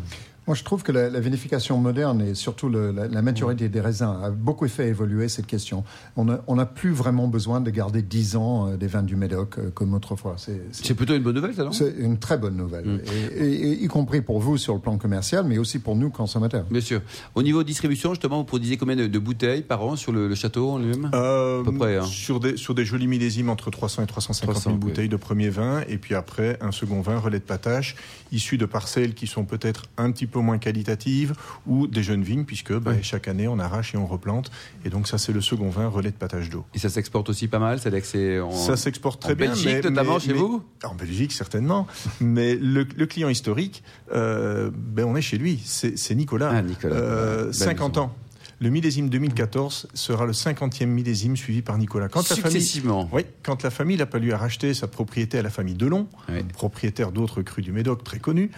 Moi, 0.50 0.56
je 0.56 0.64
trouve 0.64 0.82
que 0.82 0.92
la, 0.92 1.20
vinification 1.20 1.78
moderne 1.78 2.24
et 2.24 2.34
surtout 2.34 2.70
la, 2.70 3.22
maturité 3.22 3.70
des 3.70 3.82
raisins 3.82 4.18
a 4.24 4.32
beaucoup 4.32 4.68
fait 4.68 4.88
évoluer 4.88 5.30
cette 5.30 5.46
question. 5.46 5.84
On 6.16 6.56
n'a 6.56 6.66
plus 6.66 6.90
vraiment 6.90 7.28
besoin 7.28 7.62
de 7.62 7.70
garder 7.70 8.02
10 8.02 8.36
ans 8.36 8.68
euh, 8.68 8.76
des 8.76 8.88
vins 8.88 9.04
du 9.04 9.16
Médoc 9.16 9.60
euh, 9.60 9.70
comme 9.70 9.94
autrefois. 9.94 10.38
C'est 10.72 10.96
plutôt 10.96 11.16
une 11.16 11.22
bonne 11.22 11.36
nouvelle, 11.36 11.54
ça, 11.54 11.66
non? 11.66 11.72
C'est 11.72 11.94
une 12.00 12.18
très 12.18 12.40
bonne 12.40 12.56
nouvelle, 12.58 12.86
mm. 12.86 13.02
et, 13.38 13.84
y 13.84 13.88
compris 13.88 14.22
pour 14.22 14.40
vous 14.40 14.58
sur 14.58 14.74
le 14.74 14.80
plan 14.80 14.98
commercial, 14.98 15.46
mais 15.46 15.60
aussi 15.60 15.78
pour 15.78 15.96
nous 15.96 16.10
consommateurs. 16.10 16.66
Bien 16.72 16.82
sûr. 16.82 17.02
Au 17.36 17.44
niveau 17.44 17.62
distribution, 17.62 18.16
justement, 18.16 18.40
vous 18.40 18.44
produisez 18.44 18.78
combien 18.78 18.96
de, 18.96 19.20
bouteilles 19.20 19.62
par 19.62 19.84
an 19.84 19.96
sur 19.98 20.12
le, 20.12 20.34
château 20.34 20.72
en 20.72 20.80
lui-même? 20.80 21.12
Euh, 21.14 21.62
À 21.62 21.64
peu 21.64 21.74
près. 21.74 21.98
Hein. 21.98 22.06
Sur, 22.06 22.40
des, 22.40 22.58
sur 22.58 22.74
des 22.74 22.86
jolis 22.86 23.08
millésimes, 23.08 23.52
entre 23.52 23.70
300 23.70 24.02
et 24.02 24.08
350 24.08 24.64
000 24.64 24.76
bouteilles 24.78 25.10
de 25.10 25.16
premier 25.16 25.50
vin, 25.50 25.84
et 25.88 26.00
puis 26.00 26.16
après, 26.16 26.58
un 26.60 26.72
second 26.72 27.02
vin, 27.02 27.20
relais 27.20 27.38
de 27.38 27.44
patache, 27.44 27.96
issu 28.32 28.58
de 28.58 28.66
parcelles 28.66 29.14
qui 29.14 29.28
sont 29.28 29.46
peut-être 29.46 29.84
un 29.98 30.12
petit 30.12 30.26
peu 30.26 30.39
moins 30.42 30.58
qualitatives 30.58 31.34
ou 31.68 31.88
des 31.88 32.04
jeunes 32.04 32.24
vignes, 32.24 32.46
puisque 32.46 32.74
bah, 32.74 32.94
chaque 33.02 33.28
année 33.28 33.48
on 33.48 33.60
arrache 33.60 33.94
et 33.94 33.98
on 33.98 34.06
replante. 34.06 34.52
Et 34.86 34.90
donc 34.90 35.08
ça 35.08 35.18
c'est 35.18 35.34
le 35.34 35.42
second 35.42 35.70
vin 35.70 35.88
relais 35.88 36.12
de 36.12 36.16
patage 36.16 36.50
d'eau. 36.50 36.66
Et 36.74 36.80
ça 36.80 36.90
s'exporte 36.90 37.30
aussi 37.30 37.48
pas 37.48 37.60
mal, 37.60 37.80
c'est 37.80 38.40
en... 38.40 38.52
Ça 38.52 38.78
s'exporte 38.78 39.22
très 39.22 39.34
en 39.34 39.36
bien. 39.36 39.50
Belgique 39.50 39.84
notamment 39.84 40.20
chez 40.20 40.34
vous? 40.34 40.64
En 40.84 40.96
Belgique 40.96 41.32
certainement. 41.32 41.88
mais 42.22 42.56
le, 42.56 42.84
client 43.06 43.30
historique, 43.30 43.84
euh, 44.14 44.70
ben, 44.74 45.06
on 45.06 45.16
est 45.16 45.22
chez 45.22 45.38
lui, 45.38 45.60
c'est 45.64 46.16
Nicolas. 46.16 46.52
Ah, 46.54 46.62
Nicolas. 46.62 47.52
50 47.52 47.98
euh, 47.98 48.02
ans. 48.02 48.16
Le 48.62 48.70
millésime 48.70 49.08
2014 49.08 49.88
sera 49.94 50.26
le 50.26 50.34
50e 50.34 50.86
millésime 50.86 51.38
suivi 51.38 51.62
par 51.62 51.78
Nicolas. 51.78 52.10
Quand 52.10 52.22
Successivement. 52.22 53.04
La 53.04 53.10
famille, 53.10 53.26
oui, 53.26 53.34
quand 53.42 53.64
la 53.64 53.70
famille 53.70 53.98
n'a 53.98 54.06
pas 54.06 54.20
lui 54.20 54.34
à 54.34 54.38
racheter 54.38 54.74
sa 54.74 54.88
propriété 54.88 55.40
à 55.40 55.42
la 55.42 55.50
famille 55.50 55.76
Delon, 55.76 56.08
propriétaire 56.54 57.14
d'autres 57.14 57.42
crus 57.42 57.64
du 57.64 57.72
Médoc 57.72 58.04
très 58.04 58.20
connus, 58.20 58.52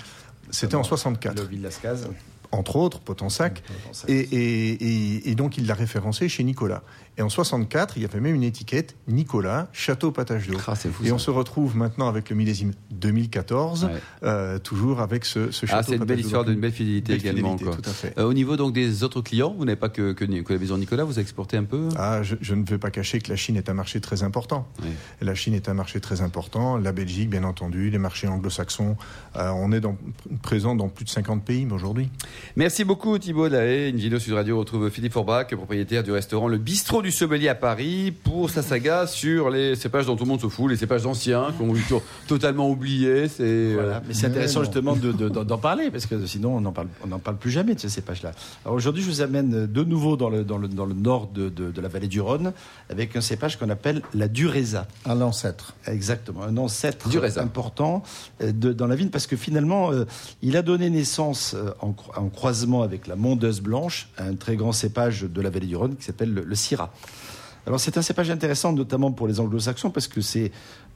c'était 0.52 0.76
en 0.76 0.84
64. 0.84 1.36
Le 1.36 1.44
Villascaz 1.44 2.08
entre 2.52 2.76
autres, 2.76 3.00
Potensac, 3.00 3.64
et, 4.08 4.20
et, 4.20 5.30
et, 5.30 5.36
donc 5.36 5.58
il 5.58 5.68
l'a 5.68 5.74
référencé 5.74 6.28
chez 6.28 6.44
Nicolas. 6.44 6.84
Et 7.18 7.22
en 7.22 7.30
64, 7.30 7.98
il 7.98 8.04
y 8.04 8.06
avait 8.06 8.20
même 8.20 8.36
une 8.36 8.44
étiquette 8.44 8.96
Nicolas 9.08 9.68
Château 9.74 10.12
Patage 10.12 10.48
d'eau. 10.48 10.58
Ah, 10.66 10.74
et 11.04 11.12
on 11.12 11.18
se 11.18 11.30
retrouve 11.30 11.76
maintenant 11.76 12.08
avec 12.08 12.30
le 12.30 12.36
millésime 12.36 12.72
2014, 12.92 13.90
euh, 14.24 14.60
toujours 14.60 15.02
avec 15.02 15.26
ce, 15.26 15.52
ce 15.52 15.66
ah, 15.66 15.70
château. 15.70 15.80
Ah, 15.80 15.84
c'est 15.90 15.96
une 15.98 16.06
belle 16.06 16.20
histoire 16.20 16.46
d'une 16.46 16.60
belle 16.60 16.72
fidélité 16.72 17.14
également. 17.14 17.58
Tout 17.58 17.70
à 17.84 17.90
fait. 17.90 18.18
Euh, 18.18 18.24
au 18.24 18.34
niveau 18.34 18.56
donc 18.56 18.74
des 18.74 19.04
autres 19.04 19.22
clients, 19.22 19.54
vous 19.58 19.66
n'avez 19.66 19.76
pas 19.76 19.90
que, 19.90 20.14
que, 20.14 20.24
la 20.26 20.60
maison 20.60 20.78
Nicolas, 20.78 21.04
vous 21.04 21.20
exportez 21.20 21.58
un 21.58 21.66
peu? 21.66 21.90
Ah, 21.98 22.22
je, 22.24 22.54
ne 22.54 22.64
veux 22.66 22.78
pas 22.78 22.92
cacher 22.92 23.20
que 23.20 23.30
la 23.30 23.36
Chine 23.36 23.58
est 23.58 23.70
un 23.70 23.74
marché 23.74 24.00
très 24.00 24.24
important. 24.24 24.68
La 25.22 25.36
Chine 25.36 25.54
est 25.54 25.68
un 25.68 25.74
marché 25.74 26.00
très 26.00 26.22
important. 26.22 26.78
La 26.78 26.92
Belgique, 26.94 27.30
bien 27.30 27.44
entendu, 27.44 27.90
les 27.90 27.98
marchés 27.98 28.28
anglo-saxons. 28.28 28.96
Euh, 29.36 29.50
on 29.50 29.72
est 29.72 29.82
dans, 29.82 29.98
présent 30.42 30.76
dans 30.76 30.88
plus 30.88 31.06
de 31.06 31.10
50 31.10 31.44
pays 31.44 31.68
aujourd'hui. 31.72 32.10
Merci 32.56 32.84
beaucoup 32.84 33.18
Thibault 33.18 33.48
Lahaye. 33.48 33.92
Vidéo 33.92 34.20
Sud 34.20 34.34
Radio 34.34 34.58
retrouve 34.58 34.90
Philippe 34.90 35.14
Forbach, 35.14 35.48
propriétaire 35.48 36.04
du 36.04 36.12
restaurant 36.12 36.48
Le 36.48 36.58
Bistrot 36.58 37.01
du 37.02 37.12
Sommelier 37.12 37.48
à 37.48 37.56
Paris, 37.56 38.12
pour 38.12 38.50
sa 38.50 38.62
saga 38.62 39.08
sur 39.08 39.50
les 39.50 39.76
cépages 39.76 40.06
dont 40.06 40.16
tout 40.16 40.24
le 40.24 40.30
monde 40.30 40.42
se 40.42 40.48
fout, 40.48 40.70
les 40.70 40.78
cépages 40.78 41.06
anciens 41.06 41.48
qu'on 41.58 41.74
a 41.74 41.78
totalement 42.28 42.70
oubliés. 42.70 43.28
C'est 43.28 43.74
voilà. 43.74 43.98
Euh, 43.98 44.00
Mais 44.08 44.14
c'est 44.14 44.28
intéressant 44.28 44.62
justement 44.62 44.96
d'en 44.96 45.58
parler 45.58 45.90
parce 45.90 46.06
que 46.06 46.26
sinon 46.26 46.58
on 46.58 46.62
n'en 46.62 46.72
parle, 46.72 46.88
on 47.04 47.18
parle 47.20 47.38
plus 47.38 47.52
jamais 47.52 47.76
de 47.76 47.80
ces 47.80 47.90
cépages-là. 47.90 48.32
Alors 48.66 48.76
aujourd'hui, 48.76 49.04
je 49.04 49.10
vous 49.10 49.22
amène 49.22 49.66
de 49.66 49.84
nouveau 49.84 50.18
dans 50.18 50.30
le, 50.30 50.44
dans 50.44 50.58
le, 50.58 50.68
dans 50.68 50.86
le 50.86 50.94
nord 50.94 51.28
de, 51.28 51.50
de, 51.50 51.82
la 51.82 51.88
vallée 51.88 52.08
du 52.08 52.22
Rhône 52.22 52.54
avec 52.90 53.16
un 53.16 53.22
cépage 53.22 53.58
qu'on 53.58 53.70
appelle 53.70 54.02
la 54.14 54.28
Dureza. 54.28 54.88
Un 55.06 55.22
ancêtre. 55.22 55.74
Exactement, 55.88 56.44
un 56.44 56.58
ancêtre 56.58 57.10
important 57.38 58.04
euh, 58.42 58.52
de, 58.52 58.74
dans 58.74 58.88
la 58.88 58.96
vigne 58.96 59.10
parce 59.10 59.28
que 59.28 59.36
finalement, 59.36 59.92
euh, 59.92 60.06
il 60.42 60.58
a 60.58 60.62
donné 60.62 60.90
naissance 60.90 61.56
en, 61.82 61.96
en 62.16 62.30
croisement 62.30 62.84
avec 62.84 63.08
la 63.08 63.16
mondeuse 63.16 63.62
blanche, 63.62 64.10
un 64.18 64.36
très 64.36 64.56
grand 64.56 64.72
cépage 64.72 65.24
de 65.24 65.42
la 65.42 65.50
vallée 65.50 65.68
du 65.68 65.76
Rhône 65.76 65.96
qui 65.96 66.04
s'appelle 66.04 66.34
le, 66.34 66.44
le 66.44 66.56
Syrah. 66.56 66.91
Alors 67.68 67.80
c'est 67.80 67.98
un 67.98 68.02
cépage 68.02 68.32
intéressant, 68.32 68.74
notamment 68.74 69.12
pour 69.12 69.28
les 69.28 69.40
anglo-saxons, 69.40 69.92
parce 69.92 70.08
que 70.08 70.22
c'est 70.22 70.52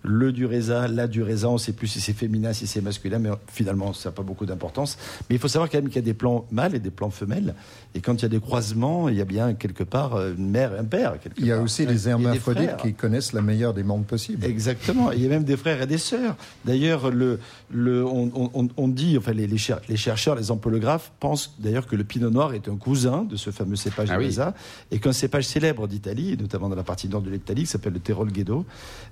le 0.06 0.32
Dureza, 0.32 0.88
la 0.88 1.08
Dureza, 1.08 1.50
on 1.50 1.54
ne 1.54 1.58
sait 1.58 1.74
plus 1.74 1.88
si 1.88 2.00
c'est 2.00 2.14
féminin, 2.14 2.54
si 2.54 2.68
c'est 2.68 2.82
masculin, 2.82 3.20
mais 3.20 3.30
finalement, 3.48 3.94
ça 3.94 4.10
n'a 4.10 4.14
pas 4.14 4.24
beaucoup 4.24 4.46
d'importance. 4.46 4.98
Mais 5.30 5.36
il 5.36 5.40
faut 5.40 5.48
savoir 5.48 5.70
quand 5.70 5.78
même 5.78 5.88
qu'il 5.88 5.98
y 5.98 6.00
a 6.00 6.02
des 6.02 6.14
plants 6.14 6.46
mâles 6.52 6.76
et 6.76 6.80
des 6.80 6.92
plants 6.92 7.10
femelles. 7.10 7.56
Et 7.94 8.02
quand 8.02 8.14
il 8.14 8.22
y 8.24 8.26
a 8.26 8.30
des 8.30 8.40
croisements, 8.40 9.10
il 9.10 9.16
y 9.16 9.22
a 9.22 9.26
bien 9.26 9.54
quelque 9.54 9.84
part 9.84 10.20
une 10.20 10.50
mère 10.50 10.76
et 10.76 10.80
un 10.80 10.84
père. 10.84 11.16
Il 11.38 11.46
y 11.46 11.52
a 11.52 11.62
aussi 11.62 11.86
les 11.86 12.10
hermaphrodites 12.10 12.78
qui 12.82 12.94
connaissent 12.94 13.34
la 13.34 13.42
meilleure 13.42 13.74
des 13.74 13.84
mondes 13.84 14.06
possibles. 14.06 14.46
Exactement. 14.46 15.12
il 15.12 15.22
y 15.22 15.26
a 15.26 15.30
même 15.30 15.44
des 15.44 15.58
frères 15.58 15.82
et 15.82 15.88
des 15.88 15.98
sœurs. 15.98 16.36
D'ailleurs, 16.66 17.10
le, 17.10 17.40
le, 17.72 18.06
on, 18.06 18.88
dit, 18.88 19.18
enfin, 19.18 19.34
les, 19.34 19.48
les, 19.48 19.98
chercheurs, 19.98 20.36
les 20.36 20.52
ampolographes 20.52 21.12
pensent 21.20 21.56
d'ailleurs 21.60 21.88
que 21.88 21.96
le 21.96 22.04
pinot 22.04 22.30
noir 22.30 22.54
est 22.54 22.68
un 22.68 22.76
cousin 22.76 23.24
de 23.24 23.36
ce 23.36 23.50
fameux 23.50 23.76
cépage 23.76 24.10
ah 24.12 24.18
Dureza 24.18 24.54
et 24.92 25.00
qu'un 25.00 25.14
cépage 25.14 25.46
célèbre 25.46 25.88
d'Italie, 25.88 26.38
notamment 26.40 26.70
dans 26.70 26.76
la 26.76 26.84
partie 26.84 27.08
nord 27.08 27.22
de 27.22 27.30
l'Italie, 27.30 27.62
qui 27.62 27.68
s'appelle 27.68 27.94
le 27.94 28.00
Terol 28.00 28.32
Ghedo, 28.32 28.66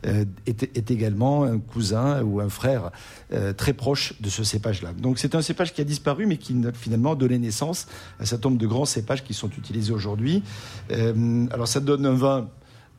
euh, 0.06 0.26
était 0.46 0.83
également 0.92 1.44
un 1.44 1.60
cousin 1.60 2.22
ou 2.24 2.40
un 2.40 2.50
frère 2.50 2.92
euh, 3.32 3.54
très 3.54 3.74
proche 3.74 4.20
de 4.22 4.30
ce 4.30 4.44
cépage-là. 4.44 4.94
Donc 4.94 5.20
c'est 5.20 5.36
un 5.36 5.42
cépage 5.42 5.74
qui 5.74 5.82
a 5.82 5.84
disparu, 5.84 6.26
mais 6.26 6.38
qui 6.38 6.56
finalement 6.74 7.14
a 7.14 7.16
donné 7.16 7.40
naissance 7.40 7.88
à 8.20 8.26
cet 8.26 8.44
nombre 8.46 8.58
de 8.58 8.68
grands 8.68 8.86
cépages 8.86 9.24
qui 9.24 9.34
sont 9.34 9.50
utilisés 9.50 9.94
aujourd'hui. 9.94 10.44
Euh, 10.92 11.46
alors 11.52 11.68
ça 11.68 11.80
donne 11.80 12.06
un 12.06 12.14
vin 12.14 12.50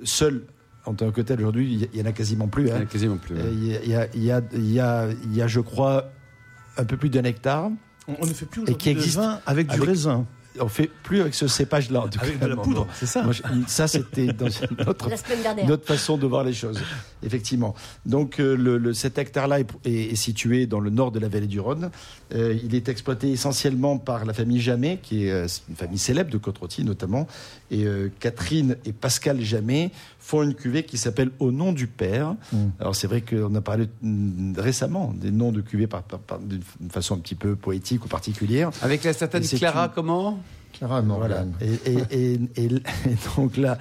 seul 0.03 0.45
en 0.87 0.95
tant 0.95 1.11
que 1.11 1.23
tel 1.23 1.41
aujourd'hui, 1.41 1.89
il 1.93 1.99
y 1.99 2.03
en 2.03 2.07
a 2.07 2.13
quasiment 2.13 2.49
plus. 2.49 2.65
Il 2.65 2.69
y 2.69 2.73
en 2.73 2.81
a 2.81 2.85
quasiment 2.85 3.17
plus. 3.17 3.37
Il 3.39 3.89
y, 3.89 3.95
a, 3.95 4.07
il, 4.15 4.23
y 4.23 4.31
a, 4.31 4.43
il, 4.53 5.35
y 5.35 5.43
a, 5.43 5.47
je 5.47 5.61
crois, 5.61 6.11
un 6.77 6.85
peu 6.85 6.97
plus 6.97 7.09
d'un 7.09 7.25
hectare. 7.25 7.71
On, 8.07 8.27
ne 8.27 8.33
fait 8.35 8.45
plus 8.45 8.61
aujourd'hui 8.61 8.95
de 8.95 9.01
vin 9.01 9.41
avec 9.47 9.69
du 9.69 9.81
raisin 9.81 10.27
on 10.61 10.69
fait 10.69 10.91
plus 11.03 11.21
avec 11.21 11.35
ce 11.35 11.49
cépage-là. 11.49 12.07
Avec 12.21 12.39
de 12.39 12.47
la 12.47 12.57
poudre, 12.57 12.87
c'est 12.95 13.07
ça. 13.07 13.25
ça, 13.67 13.89
c'était 13.89 14.27
notre, 14.27 15.09
notre 15.67 15.87
façon 15.87 16.17
de 16.17 16.27
voir 16.27 16.45
les 16.45 16.53
choses, 16.53 16.81
effectivement. 17.23 17.75
Donc, 18.07 18.41
euh, 18.41 18.57
le, 18.57 18.93
cet 18.93 19.19
hectare-là 19.19 19.61
est, 19.85 20.15
situé 20.15 20.67
dans 20.67 20.81
le 20.81 20.91
nord 20.91 21.11
de 21.11 21.19
la 21.19 21.29
vallée 21.29 21.47
du 21.47 21.61
Rhône. 21.61 21.91
Euh, 22.35 22.57
il 22.63 22.75
est 22.75 22.89
exploité 22.89 23.31
essentiellement 23.31 23.99
par 23.99 24.25
la 24.25 24.33
famille 24.33 24.61
Jamet, 24.61 24.99
qui 25.03 25.27
est 25.27 25.31
euh, 25.31 25.47
une 25.69 25.77
famille 25.77 25.99
célèbre 25.99 26.31
de 26.31 26.39
côte 26.39 26.59
notamment. 26.79 27.27
Et 27.71 27.87
Catherine 28.21 28.77
et 28.85 28.93
Pascal 28.93 29.41
Jamet 29.41 29.91
font 30.25 30.43
une 30.43 30.55
cuvée 30.55 30.85
qui 30.85 30.97
s'appelle 30.97 31.31
Au 31.39 31.53
nom 31.53 31.73
du 31.73 31.87
Père. 31.87 32.35
Mm. 32.51 32.69
Alors, 32.81 32.97
c'est 32.97 33.07
vrai 33.07 33.21
qu'on 33.21 33.55
a 33.55 33.61
parlé 33.61 33.89
mm, 34.01 34.59
récemment 34.59 35.13
des 35.15 35.31
noms 35.31 35.53
de 35.53 35.61
cuvées 35.61 35.87
par, 35.87 36.03
d'une 36.41 36.91
façon 36.91 37.17
un 37.17 37.19
petit 37.19 37.35
peu 37.35 37.57
poétique 37.57 38.07
ou 38.07 38.09
particulière. 38.09 38.71
Avec 38.81 39.05
la 39.05 39.13
certaine 39.13 39.47
Clara, 39.47 39.91
comment? 39.95 40.41
Clara 40.79 41.03
Morgan. 41.03 41.53
Et, 41.61 42.39
donc 43.37 43.57
là, 43.57 43.79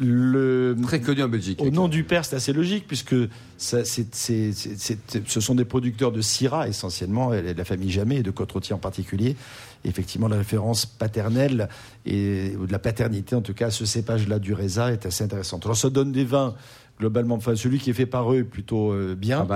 le, 0.00 0.76
très 0.82 1.00
connu 1.00 1.22
en 1.22 1.28
Belgique. 1.28 1.60
Au 1.60 1.70
nom 1.70 1.88
du 1.88 2.04
père, 2.04 2.24
c'est 2.24 2.36
assez 2.36 2.52
logique 2.52 2.86
puisque 2.86 3.16
ça, 3.58 3.84
ce 3.84 5.40
sont 5.40 5.54
des 5.54 5.64
producteurs 5.64 6.12
de 6.12 6.20
Syrah 6.20 6.68
essentiellement, 6.68 7.30
la 7.30 7.64
famille 7.64 7.90
Jamais 7.90 8.16
et 8.16 8.22
de 8.22 8.30
côte 8.30 8.52
en 8.72 8.78
particulier. 8.78 9.36
effectivement, 9.84 10.28
la 10.28 10.36
référence 10.36 10.86
paternelle 10.86 11.68
et 12.06 12.54
ou 12.58 12.66
de 12.66 12.72
la 12.72 12.78
paternité, 12.78 13.34
en 13.34 13.40
tout 13.40 13.54
cas, 13.54 13.66
à 13.66 13.70
ce 13.70 13.84
cépage-là 13.84 14.38
du 14.38 14.54
Reza 14.54 14.92
est 14.92 15.06
assez 15.06 15.24
intéressante. 15.24 15.64
Alors, 15.64 15.76
ça 15.76 15.90
donne 15.90 16.12
des 16.12 16.24
vins 16.24 16.54
globalement, 16.98 17.34
enfin 17.34 17.56
celui 17.56 17.78
qui 17.78 17.90
est 17.90 17.94
fait 17.94 18.06
par 18.06 18.32
eux 18.32 18.38
est 18.38 18.44
plutôt 18.44 18.92
euh, 18.92 19.14
bien. 19.14 19.46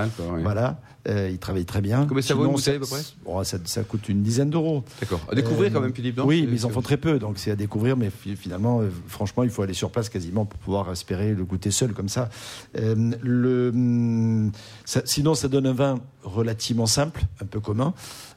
Voilà, 0.42 0.80
euh, 1.08 1.28
il 1.30 1.38
travaille 1.38 1.64
très 1.64 1.80
bien. 1.80 2.06
Combien 2.06 2.22
ça 2.22 2.34
vaut 2.34 2.46
une 2.46 2.52
bouteille 2.52 2.76
à 2.76 2.80
peu 2.80 2.86
près 2.86 3.00
oh, 3.24 3.42
ça, 3.44 3.82
coûte 3.84 4.08
une 4.08 4.22
dizaine 4.22 4.50
d'euros. 4.50 4.84
D'accord. 5.00 5.20
À 5.30 5.34
découvrir 5.34 5.72
quand 5.72 5.80
même, 5.80 5.94
Philippe. 5.94 6.20
oui, 6.24 6.46
mais 6.48 6.56
ils 6.56 6.66
en 6.66 6.70
font 6.70 6.82
très 6.82 6.96
peu, 6.96 7.18
donc 7.18 7.38
c'est 7.38 7.50
à 7.50 7.56
découvrir. 7.56 7.96
Mais 7.96 8.10
finalement, 8.10 8.80
euh, 8.80 8.90
franchement, 9.06 9.42
il 9.42 9.50
faut 9.50 9.62
aller 9.62 9.74
sur 9.74 9.90
place 9.90 10.08
quasiment 10.08 10.44
pour 10.44 10.58
pouvoir 10.60 10.90
espérer 10.90 11.34
le 11.34 11.44
goûter 11.44 11.70
seul 11.70 11.92
comme 11.92 12.08
ça. 12.08 12.28
le, 12.74 13.70
hum, 13.72 14.52
sinon, 14.84 15.34
ça 15.34 15.48
donne 15.48 15.66
un 15.66 15.72
vin 15.72 16.00
relativement 16.24 16.86
simple, 16.86 17.22
un 17.40 17.46
peu 17.46 17.60
commun, 17.60 17.94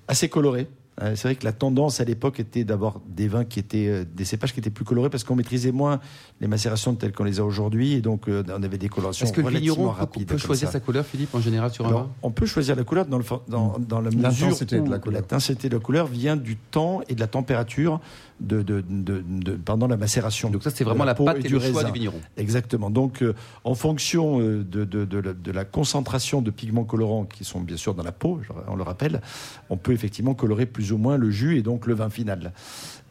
assez 0.08 0.30
coloré. 0.30 0.68
Euh, 1.02 1.16
c'est 1.16 1.30
vrai 1.30 1.36
que 1.36 1.46
la 1.46 1.54
tendance 1.54 2.02
à 2.02 2.04
l'époque 2.04 2.40
était 2.40 2.64
d'avoir 2.64 3.00
des 3.08 3.28
vins 3.28 3.46
qui 3.46 3.60
étaient 3.60 3.88
euh, 3.88 4.06
des 4.06 4.26
cépages 4.26 4.54
qui 4.54 4.60
étaient 4.60 4.70
plus 4.70 4.84
colorés 4.84 5.10
parce 5.10 5.24
qu'on 5.24 5.36
maîtrisait 5.36 5.72
moins 5.72 6.00
les 6.42 6.48
macérations 6.48 6.94
telles 6.96 7.14
qu'on 7.14 7.24
les 7.24 7.40
a 7.40 7.46
aujourd'hui 7.46 7.94
et 7.94 8.02
donc 8.02 8.28
euh, 8.28 8.44
on 8.50 8.64
avait 8.64 8.78
des 8.78 8.90
colorations 8.90 9.26
Est-ce 9.26 9.34
que 9.34 9.42
le 9.42 9.50
vigneron 9.50 9.94
peut, 9.94 10.26
peut 10.26 10.38
choisir 10.38 10.70
sa 10.70 10.80
couleur, 10.80 11.06
Philippe, 11.06 11.34
en 11.34 11.40
général 11.40 11.72
sur 11.72 11.88
un 11.88 11.92
vin 11.92 12.10
On 12.22 12.32
peut 12.32 12.46
choisir 12.46 12.76
la 12.76 12.84
couleur 12.84 13.06
dans, 13.06 13.18
le, 13.18 13.24
dans, 13.48 13.80
dans 13.80 14.02
la 14.02 14.12
mesure 14.12 14.50
où 14.50 14.90
la 14.90 15.00
l'intensité 15.12 15.70
de 15.70 15.76
la 15.76 15.80
couleur 15.80 16.08
vient 16.08 16.36
du 16.36 16.58
temps 16.58 17.02
et 17.08 17.16
de 17.16 17.20
la 17.20 17.28
température 17.28 18.02
de, 18.40 18.62
de, 18.62 18.84
de, 18.88 19.52
pendant 19.54 19.88
la 19.88 19.98
macération. 19.98 20.50
Donc 20.50 20.64
ça, 20.64 20.70
c'est 20.70 20.84
vraiment 20.84 21.04
la, 21.04 21.16
pâte 21.16 21.38
et, 21.40 21.48
du 21.48 21.60
choix 21.60 21.84
du 21.84 21.92
vigneron. 21.92 22.20
Exactement. 22.38 22.90
Donc, 22.90 23.24
en 23.64 23.76
fonction 23.76 24.40
de, 24.40 24.64
de, 24.64 25.52
la 25.52 25.66
concentration 25.66 26.42
de 26.42 26.52
pigments 26.52 26.86
colorants 26.86 27.26
qui 27.26 27.44
sont 27.44 27.62
bien 27.62 27.78
sûr 27.78 27.94
dans 27.94 28.04
la 28.04 28.12
peau, 28.12 28.40
on 28.68 28.76
le 28.76 28.84
rappelle, 28.84 29.22
on 29.70 29.78
peut 29.78 29.94
effectivement 29.94 30.34
colorer 30.34 30.66
plus 30.66 30.92
au 30.92 30.98
moins 30.98 31.18
le 31.18 31.30
jus 31.32 31.58
et 31.58 31.62
donc 31.62 31.86
le 31.86 31.94
vin 31.94 32.10
final. 32.10 32.54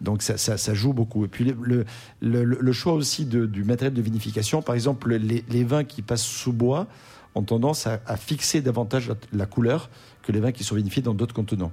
Donc 0.01 0.23
ça, 0.23 0.37
ça, 0.39 0.75
joue 0.75 0.93
beaucoup. 0.93 1.25
Et 1.25 1.29
puis 1.29 1.45
le, 1.45 1.85
le, 2.21 2.45
le, 2.45 2.73
choix 2.73 2.93
aussi 2.93 3.25
du 3.25 3.65
matériel 3.65 3.95
de 3.95 4.03
vinification, 4.03 4.63
par 4.63 4.75
exemple 4.75 5.15
les, 5.15 5.45
les, 5.49 5.65
vins 5.65 5.85
qui 5.85 6.03
passent 6.03 6.23
sous 6.23 6.53
bois 6.53 6.87
ont 7.35 7.43
tendance 7.43 7.87
à, 7.87 8.01
à 8.07 8.17
fixer 8.17 8.61
davantage 8.61 9.11
la, 9.33 9.47
couleur 9.47 9.91
que 10.23 10.33
les 10.33 10.41
vins 10.41 10.53
qui 10.53 10.65
sont 10.65 10.77
vinifiés 10.77 11.03
dans 11.03 11.15
d'autres 11.15 11.35
contenants. 11.35 11.73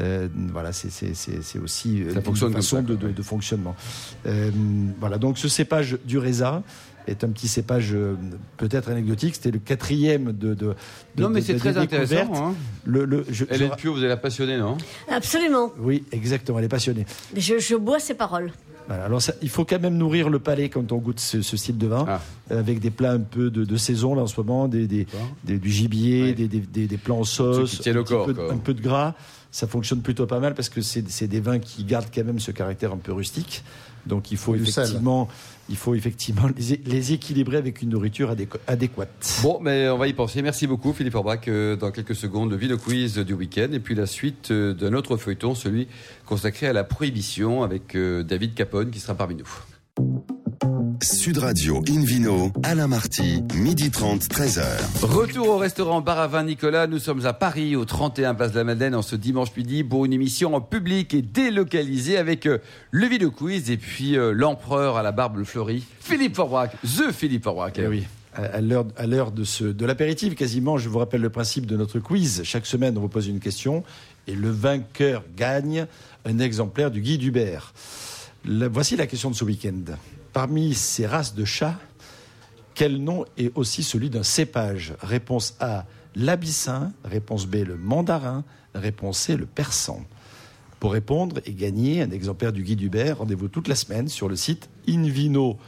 Euh, 0.00 0.28
voilà, 0.52 0.72
c'est 0.72 1.58
aussi 1.62 1.98
une 1.98 2.22
façon 2.22 2.82
de, 2.82 2.94
de, 2.94 3.22
fonctionnement. 3.22 3.76
Euh, 4.26 4.50
voilà, 4.98 5.18
donc 5.18 5.38
ce 5.38 5.48
cépage 5.48 5.98
du 6.04 6.18
raisin 6.18 6.62
est 7.06 7.24
un 7.24 7.28
petit 7.28 7.48
cépage 7.48 7.90
euh, 7.92 8.14
peut-être 8.56 8.90
anecdotique. 8.90 9.34
C'était 9.34 9.50
le 9.50 9.58
quatrième 9.58 10.32
de, 10.32 10.54
de, 10.54 10.74
Non, 11.18 11.28
mais 11.28 11.40
c'est 11.40 11.56
très 11.56 11.76
intéressant. 11.76 12.32
Hein. 12.34 12.54
Le, 12.84 13.04
le, 13.04 13.24
je, 13.28 13.44
Hélène 13.50 13.72
Pio, 13.76 13.92
vous 13.92 13.98
allez 13.98 14.08
la 14.08 14.16
passionner, 14.16 14.58
non? 14.58 14.76
Absolument. 15.08 15.72
Oui, 15.78 16.04
exactement, 16.12 16.58
elle 16.58 16.66
est 16.66 16.68
passionnée. 16.68 17.06
Je, 17.36 17.58
je 17.58 17.74
bois 17.74 17.98
ses 17.98 18.14
paroles. 18.14 18.52
alors 18.88 19.20
il 19.42 19.48
faut 19.48 19.64
quand 19.64 19.80
même 19.80 19.96
nourrir 19.96 20.28
le 20.28 20.38
palais 20.38 20.68
quand 20.68 20.92
on 20.92 20.98
goûte 20.98 21.20
ce, 21.20 21.42
style 21.42 21.78
de 21.78 21.86
vin, 21.86 22.04
ah. 22.08 22.20
avec 22.50 22.80
des 22.80 22.90
plats 22.90 23.12
un 23.12 23.20
peu 23.20 23.50
de, 23.50 23.76
saison 23.76 24.14
là 24.14 24.22
en 24.22 24.26
ce 24.26 24.40
moment, 24.40 24.68
des, 24.68 24.86
des, 24.86 25.06
du 25.44 25.70
gibier, 25.70 26.32
des, 26.34 26.48
des, 26.48 26.96
plats 26.96 27.14
en 27.14 27.24
sauce, 27.24 27.86
un, 27.86 28.02
corps, 28.02 28.26
peu, 28.26 28.36
un, 28.50 28.56
peu, 28.56 28.74
de 28.74 28.80
gras. 28.80 29.14
Ça 29.50 29.66
fonctionne 29.66 30.00
plutôt 30.00 30.26
pas 30.26 30.38
mal 30.38 30.54
parce 30.54 30.68
que 30.68 30.80
c'est 30.80 31.26
des 31.26 31.40
vins 31.40 31.58
qui 31.58 31.84
gardent 31.84 32.08
quand 32.14 32.24
même 32.24 32.38
ce 32.38 32.50
caractère 32.50 32.92
un 32.92 32.98
peu 32.98 33.12
rustique. 33.12 33.64
Donc 34.06 34.30
il 34.30 34.38
faut 34.38 34.54
effectivement 34.54 35.28
il 35.70 35.76
faut 35.76 35.94
effectivement 35.94 36.48
les, 36.84 37.12
équilibrer 37.12 37.56
avec 37.56 37.80
une 37.80 37.90
nourriture 37.90 38.34
adéquate. 38.66 39.40
Bon, 39.42 39.60
mais 39.62 39.88
on 39.88 39.98
va 39.98 40.08
y 40.08 40.12
penser. 40.12 40.42
Merci 40.42 40.66
beaucoup, 40.66 40.92
Philippe 40.92 41.14
Orbach. 41.14 41.46
Euh, 41.46 41.76
dans 41.76 41.92
quelques 41.92 42.16
secondes, 42.16 42.50
le 42.50 42.56
Vino 42.56 42.76
Quiz 42.76 43.18
du 43.18 43.34
week-end. 43.34 43.68
Et 43.72 43.78
puis 43.78 43.94
la 43.94 44.06
suite 44.06 44.50
euh, 44.50 44.74
d'un 44.74 44.92
autre 44.94 45.16
feuilleton, 45.16 45.54
celui 45.54 45.86
consacré 46.26 46.66
à 46.66 46.72
la 46.72 46.82
prohibition 46.82 47.62
avec 47.62 47.94
euh, 47.94 48.24
David 48.24 48.54
Capone 48.54 48.90
qui 48.90 48.98
sera 48.98 49.14
parmi 49.14 49.36
nous. 49.36 49.48
Sud 51.02 51.38
Radio 51.38 51.82
Invino, 51.88 52.52
Alain 52.62 52.86
Marty, 52.86 53.42
midi 53.54 53.90
30, 53.90 54.22
13h. 54.24 54.62
Retour 55.02 55.48
au 55.48 55.56
restaurant 55.56 56.02
Baravin 56.02 56.42
Nicolas. 56.42 56.86
Nous 56.86 56.98
sommes 56.98 57.24
à 57.24 57.32
Paris, 57.32 57.74
au 57.74 57.86
31 57.86 58.34
Place 58.34 58.52
de 58.52 58.58
la 58.58 58.64
Madeleine, 58.64 58.94
en 58.94 59.00
ce 59.00 59.16
dimanche 59.16 59.48
midi, 59.56 59.82
pour 59.82 60.04
une 60.04 60.12
émission 60.12 60.54
en 60.54 60.60
public 60.60 61.14
et 61.14 61.22
délocalisée 61.22 62.18
avec 62.18 62.44
euh, 62.44 62.58
le 62.90 63.06
vidéo 63.06 63.30
quiz 63.30 63.70
et 63.70 63.78
puis 63.78 64.18
euh, 64.18 64.32
l'empereur 64.32 64.98
à 64.98 65.02
la 65.02 65.10
barbe 65.10 65.42
fleurie, 65.44 65.84
Philippe 66.00 66.36
Forbach, 66.36 66.72
The 66.82 67.12
Philippe 67.12 67.44
Forbach. 67.44 67.72
Eh 67.76 67.86
oui. 67.86 68.04
À 68.34 68.60
l'heure, 68.60 68.84
à 68.96 69.06
l'heure 69.06 69.32
de, 69.32 69.44
ce, 69.44 69.64
de 69.64 69.86
l'apéritif, 69.86 70.34
quasiment, 70.34 70.76
je 70.76 70.88
vous 70.88 70.98
rappelle 70.98 71.22
le 71.22 71.30
principe 71.30 71.64
de 71.66 71.76
notre 71.76 71.98
quiz. 71.98 72.42
Chaque 72.44 72.66
semaine, 72.66 72.96
on 72.98 73.00
vous 73.00 73.08
pose 73.08 73.26
une 73.26 73.40
question 73.40 73.84
et 74.26 74.34
le 74.34 74.50
vainqueur 74.50 75.24
gagne 75.36 75.86
un 76.26 76.38
exemplaire 76.38 76.90
du 76.90 77.00
guide 77.00 77.22
Hubert. 77.22 77.72
voici 78.44 78.96
la 78.96 79.06
question 79.06 79.30
de 79.30 79.34
ce 79.34 79.44
week-end. 79.44 79.96
Parmi 80.32 80.74
ces 80.74 81.06
races 81.06 81.34
de 81.34 81.44
chats, 81.44 81.78
quel 82.74 83.02
nom 83.02 83.24
est 83.36 83.50
aussi 83.56 83.82
celui 83.82 84.10
d'un 84.10 84.22
cépage? 84.22 84.94
Réponse 85.00 85.56
A, 85.60 85.86
l'abyssin. 86.14 86.92
Réponse 87.04 87.46
B, 87.46 87.56
le 87.66 87.76
mandarin. 87.76 88.44
Réponse 88.74 89.18
C, 89.18 89.36
le 89.36 89.46
persan. 89.46 90.04
Pour 90.78 90.92
répondre 90.92 91.40
et 91.44 91.52
gagner 91.52 92.00
un 92.00 92.10
exemplaire 92.10 92.52
du 92.52 92.62
guide 92.62 92.80
Hubert, 92.80 93.18
rendez-vous 93.18 93.48
toute 93.48 93.68
la 93.68 93.74
semaine 93.74 94.08
sur 94.08 94.28
le 94.28 94.36
site 94.36 94.70
Invino 94.88 95.58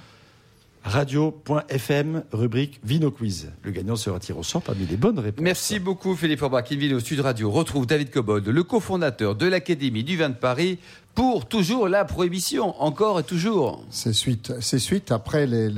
radio.fm, 0.85 2.25
rubrique 2.33 2.81
Vino 2.85 3.11
Quiz. 3.11 3.51
Le 3.63 3.71
gagnant 3.71 3.97
sera 3.97 4.19
tiré 4.19 4.39
au 4.39 4.43
sort 4.43 4.63
parmi 4.63 4.87
les 4.87 4.97
bonnes 4.97 5.19
réponses. 5.19 5.43
Merci 5.43 5.79
beaucoup 5.79 6.15
Philippe 6.17 6.43
Orbach. 6.43 6.71
Invino 6.71 7.01
Sud 7.01 7.21
Radio 7.21 7.51
retrouve 7.51 7.87
David 7.87 8.11
Cobod, 8.11 8.47
le 8.49 8.63
cofondateur 8.63 9.35
de 9.35 9.47
l'Académie 9.47 10.05
du 10.05 10.17
vin 10.17 10.31
de 10.31 10.35
Paris, 10.35 10.79
pour 11.15 11.47
toujours 11.47 11.89
la 11.89 12.07
prohibition, 12.07 12.81
encore 12.83 13.21
et 13.21 13.23
toujours. 13.23 13.85
C'est 13.91 14.15
suite, 14.15 14.55
c'est 14.61 14.79
suite 14.79 15.13
après 15.13 15.47
les, 15.47 15.71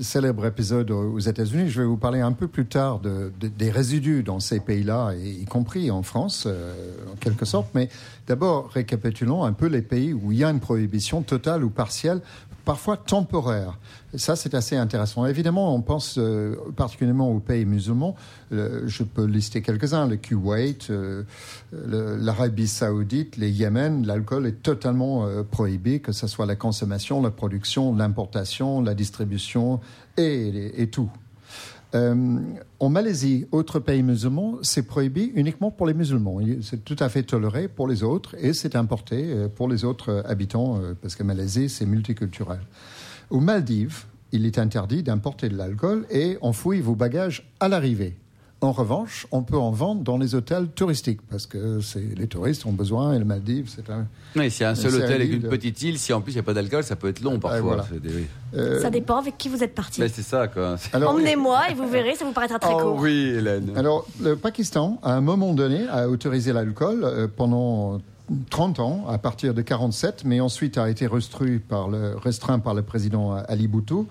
célèbres 0.00 0.44
épisodes 0.44 0.90
aux 0.90 1.18
États-Unis. 1.18 1.70
Je 1.70 1.80
vais 1.80 1.86
vous 1.86 1.96
parler 1.96 2.20
un 2.20 2.32
peu 2.32 2.46
plus 2.46 2.66
tard 2.66 3.00
de, 3.00 3.32
des 3.40 3.70
résidus 3.70 4.22
dans 4.22 4.38
ces 4.38 4.60
pays-là, 4.60 5.14
y 5.14 5.46
compris 5.46 5.90
en 5.90 6.02
France, 6.02 6.44
euh, 6.46 6.74
en 7.10 7.16
quelque 7.16 7.46
sorte. 7.46 7.68
Mais 7.74 7.88
d'abord, 8.26 8.68
récapitulons 8.68 9.44
un 9.44 9.54
peu 9.54 9.66
les 9.66 9.82
pays 9.82 10.12
où 10.12 10.30
il 10.30 10.38
y 10.38 10.44
a 10.44 10.50
une 10.50 10.60
prohibition 10.60 11.22
totale 11.22 11.64
ou 11.64 11.70
partielle 11.70 12.20
parfois 12.64 12.96
temporaire. 12.96 13.78
ça, 14.14 14.36
c'est 14.36 14.54
assez 14.54 14.76
intéressant. 14.76 15.26
Évidemment, 15.26 15.74
on 15.74 15.80
pense 15.80 16.16
euh, 16.18 16.56
particulièrement 16.76 17.30
aux 17.30 17.40
pays 17.40 17.64
musulmans. 17.64 18.14
Euh, 18.52 18.82
je 18.86 19.02
peux 19.02 19.24
lister 19.24 19.62
quelques-uns 19.62 20.06
le 20.06 20.16
Kuwait, 20.16 20.78
euh, 20.90 21.24
l'Arabie 21.72 22.68
Saoudite, 22.68 23.36
les 23.36 23.50
Yémen. 23.50 24.06
L'alcool 24.06 24.46
est 24.46 24.62
totalement 24.62 25.26
prohibé, 25.50 26.00
que 26.00 26.12
ce 26.12 26.26
soit 26.26 26.46
la 26.46 26.56
consommation, 26.56 27.22
la 27.22 27.30
production, 27.30 27.94
l'importation, 27.94 28.82
la 28.82 28.94
distribution 28.94 29.80
et 30.16 30.88
tout. 30.90 31.10
En 31.94 32.88
Malaisie, 32.88 33.46
autre 33.52 33.78
pays 33.78 34.02
musulman, 34.02 34.58
c'est 34.62 34.82
prohibé 34.82 35.30
uniquement 35.34 35.70
pour 35.70 35.86
les 35.86 35.94
musulmans. 35.94 36.40
C'est 36.62 36.84
tout 36.84 36.96
à 36.98 37.08
fait 37.08 37.22
toléré 37.22 37.68
pour 37.68 37.86
les 37.86 38.02
autres 38.02 38.34
et 38.38 38.52
c'est 38.52 38.76
importé 38.76 39.46
pour 39.56 39.68
les 39.68 39.84
autres 39.84 40.22
habitants 40.26 40.80
parce 41.02 41.14
que 41.14 41.22
Malaisie, 41.22 41.68
c'est 41.68 41.84
multiculturel. 41.84 42.60
Aux 43.30 43.40
Maldives, 43.40 44.04
il 44.32 44.46
est 44.46 44.58
interdit 44.58 45.02
d'importer 45.02 45.48
de 45.48 45.56
l'alcool 45.56 46.06
et 46.10 46.38
on 46.40 46.52
fouille 46.52 46.80
vos 46.80 46.94
bagages 46.94 47.50
à 47.60 47.68
l'arrivée. 47.68 48.16
En 48.62 48.70
revanche, 48.70 49.26
on 49.32 49.42
peut 49.42 49.58
en 49.58 49.72
vendre 49.72 50.02
dans 50.02 50.16
les 50.16 50.36
hôtels 50.36 50.68
touristiques 50.68 51.20
parce 51.28 51.46
que 51.46 51.80
les 52.16 52.28
touristes 52.28 52.64
ont 52.64 52.72
besoin 52.72 53.12
et 53.12 53.18
le 53.18 53.24
Maldives, 53.24 53.68
c'est 53.74 53.90
un. 53.90 54.06
Oui, 54.36 54.52
c'est 54.52 54.64
un 54.64 54.76
seul 54.76 54.94
hôtel 54.94 55.14
avec 55.14 55.32
une 55.32 55.48
petite 55.48 55.82
île. 55.82 55.98
Si 55.98 56.12
en 56.12 56.20
plus 56.20 56.30
il 56.30 56.36
n'y 56.36 56.40
a 56.40 56.44
pas 56.44 56.54
d'alcool, 56.54 56.84
ça 56.84 56.94
peut 56.94 57.08
être 57.08 57.22
long 57.22 57.40
parfois. 57.40 57.84
Euh, 58.54 58.80
ça 58.80 58.88
dépend 58.88 59.16
avec 59.16 59.36
qui 59.36 59.48
vous 59.48 59.64
êtes 59.64 59.74
parti. 59.74 60.00
Ben, 60.00 60.08
c'est 60.12 60.22
ça, 60.22 60.46
quoi. 60.46 60.76
Emmenez-moi 60.94 61.70
et 61.70 61.74
vous 61.74 61.88
verrez, 61.88 62.14
ça 62.14 62.24
vous 62.24 62.30
paraîtra 62.30 62.60
très 62.60 62.72
oh, 62.72 62.78
court. 62.78 63.00
Oui, 63.00 63.32
Hélène. 63.36 63.72
Alors, 63.76 64.06
le 64.20 64.36
Pakistan, 64.36 65.00
à 65.02 65.12
un 65.14 65.20
moment 65.20 65.54
donné, 65.54 65.88
a 65.90 66.08
autorisé 66.08 66.52
l'alcool 66.52 67.00
euh, 67.02 67.26
pendant 67.26 68.00
30 68.50 68.78
ans, 68.78 69.06
à 69.08 69.18
partir 69.18 69.54
de 69.54 69.62
47, 69.62 70.22
mais 70.24 70.40
ensuite 70.40 70.78
a 70.78 70.88
été 70.88 71.08
restreint 71.08 71.58
par 71.68 71.88
le, 71.88 72.16
restreint 72.16 72.60
par 72.60 72.74
le 72.74 72.82
président 72.82 73.34
Ali 73.48 73.66
Bhutto. 73.66 74.06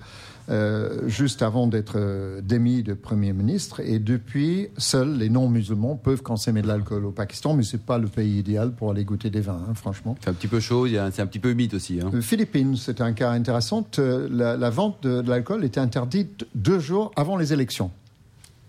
Euh, 0.50 1.07
juste 1.07 1.41
avant 1.43 1.67
d'être 1.67 1.93
euh, 1.98 2.41
démis 2.41 2.83
de 2.83 2.93
Premier 2.93 3.31
ministre. 3.31 3.79
Et 3.79 4.00
depuis, 4.00 4.69
seuls 4.77 5.17
les 5.17 5.29
non-musulmans 5.29 5.95
peuvent 5.95 6.24
consommer 6.24 6.62
de 6.62 6.67
l'alcool 6.67 7.05
au 7.05 7.12
Pakistan, 7.12 7.53
mais 7.53 7.63
ce 7.63 7.77
n'est 7.77 7.83
pas 7.83 7.98
le 7.98 8.07
pays 8.07 8.39
idéal 8.39 8.74
pour 8.74 8.91
aller 8.91 9.05
goûter 9.05 9.29
des 9.29 9.41
vins, 9.41 9.62
hein, 9.69 9.74
franchement. 9.75 10.17
C'est 10.21 10.29
un 10.29 10.33
petit 10.33 10.48
peu 10.48 10.60
chaud, 10.60 10.88
c'est 10.88 11.21
un 11.21 11.27
petit 11.27 11.39
peu 11.39 11.51
humide 11.51 11.74
aussi. 11.75 12.00
Hein. 12.01 12.10
Euh, 12.13 12.21
Philippines, 12.21 12.75
c'est 12.75 13.01
un 13.01 13.13
cas 13.13 13.31
intéressant. 13.31 13.86
La, 13.98 14.69
vente 14.69 15.03
de, 15.03 15.21
de 15.21 15.29
l'alcool 15.29 15.63
était 15.63 15.79
interdite 15.79 16.45
deux 16.55 16.79
jours 16.79 17.12
avant 17.15 17.38
les 17.38 17.53
élections. 17.53 17.91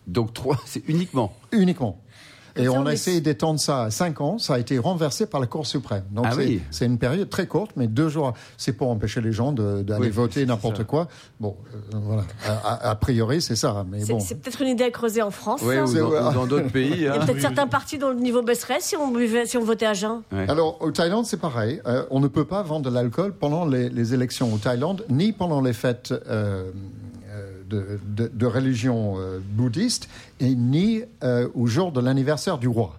Donc 0.07 0.35
trois, 0.35 0.61
c'est 0.67 0.87
uniquement? 0.89 1.35
Uniquement. 1.53 1.99
Et 2.57 2.69
on 2.69 2.87
a 2.87 2.93
essayé 2.93 3.21
d'étendre 3.21 3.61
ça 3.61 3.85
à 3.85 3.91
5 3.91 4.21
ans. 4.21 4.39
Ça 4.39 4.55
a 4.55 4.59
été 4.59 4.79
renversé 4.79 5.27
par 5.27 5.41
la 5.41 5.47
Cour 5.47 5.67
suprême. 5.67 6.05
Donc 6.11 6.27
ah 6.29 6.35
c'est 6.71 6.87
une 6.87 6.99
période 6.99 7.29
très 7.29 7.47
courte, 7.47 7.73
mais 7.77 7.87
deux 7.87 8.09
jours, 8.09 8.33
c'est 8.57 8.73
pour 8.73 8.91
empêcher 8.91 9.21
les 9.21 9.33
gens 9.33 9.53
d'aller 9.53 10.11
voter 10.11 10.47
n'importe 10.47 10.85
quoi. 10.85 11.09
Bon, 11.41 11.57
euh, 11.75 11.99
voilà. 12.03 12.25
A, 12.65 12.95
priori, 12.97 13.41
c'est 13.43 13.57
ça. 13.57 13.85
Mais 13.91 14.05
bon. 14.05 14.21
C'est 14.21 14.37
peut-être 14.37 14.63
une 14.63 14.69
idée 14.69 14.85
à 14.85 14.91
creuser 14.91 15.23
en 15.23 15.31
France. 15.31 15.61
Oui, 15.65 15.77
ou 15.79 15.95
dans 15.95 16.47
d'autres 16.47 16.69
pays. 16.73 16.93
Il 16.93 17.03
y 17.03 17.07
a 17.07 17.15
hein. 17.15 17.27
peut-être 17.27 17.41
certains 17.41 17.67
partis 17.67 17.99
dont 17.99 18.11
le 18.11 18.17
niveau 18.17 18.43
baisserait 18.43 18.81
si 18.81 18.97
on, 18.97 19.13
si 19.45 19.57
on 19.57 19.65
votait 19.65 19.87
à 19.87 19.95
jeun. 19.95 20.23
Alors, 20.49 20.81
au 20.81 20.91
Thaïlande, 20.91 21.27
c'est 21.27 21.41
pareil. 21.41 21.81
Euh, 21.87 22.05
on 22.11 22.21
ne 22.21 22.29
peut 22.29 22.45
pas 22.45 22.63
vendre 22.63 22.91
de 22.91 22.95
l'alcool 22.95 23.33
pendant 23.33 23.65
les, 23.67 24.15
élections 24.15 24.53
au 24.53 24.59
Thaïlande, 24.59 25.05
ni 25.09 25.33
pendant 25.33 25.61
les 25.61 25.73
fêtes. 25.73 26.13
Euh, 26.29 26.71
de, 27.73 28.47
religion 28.47 29.15
euh, 29.19 29.41
bouddhiste, 29.41 30.09
et 30.41 30.55
ni 30.55 31.03
euh, 31.23 31.49
au 31.55 31.67
jour 31.67 31.93
de 31.93 32.01
l'anniversaire 32.01 32.59
du 32.59 32.69
roi, 32.69 32.97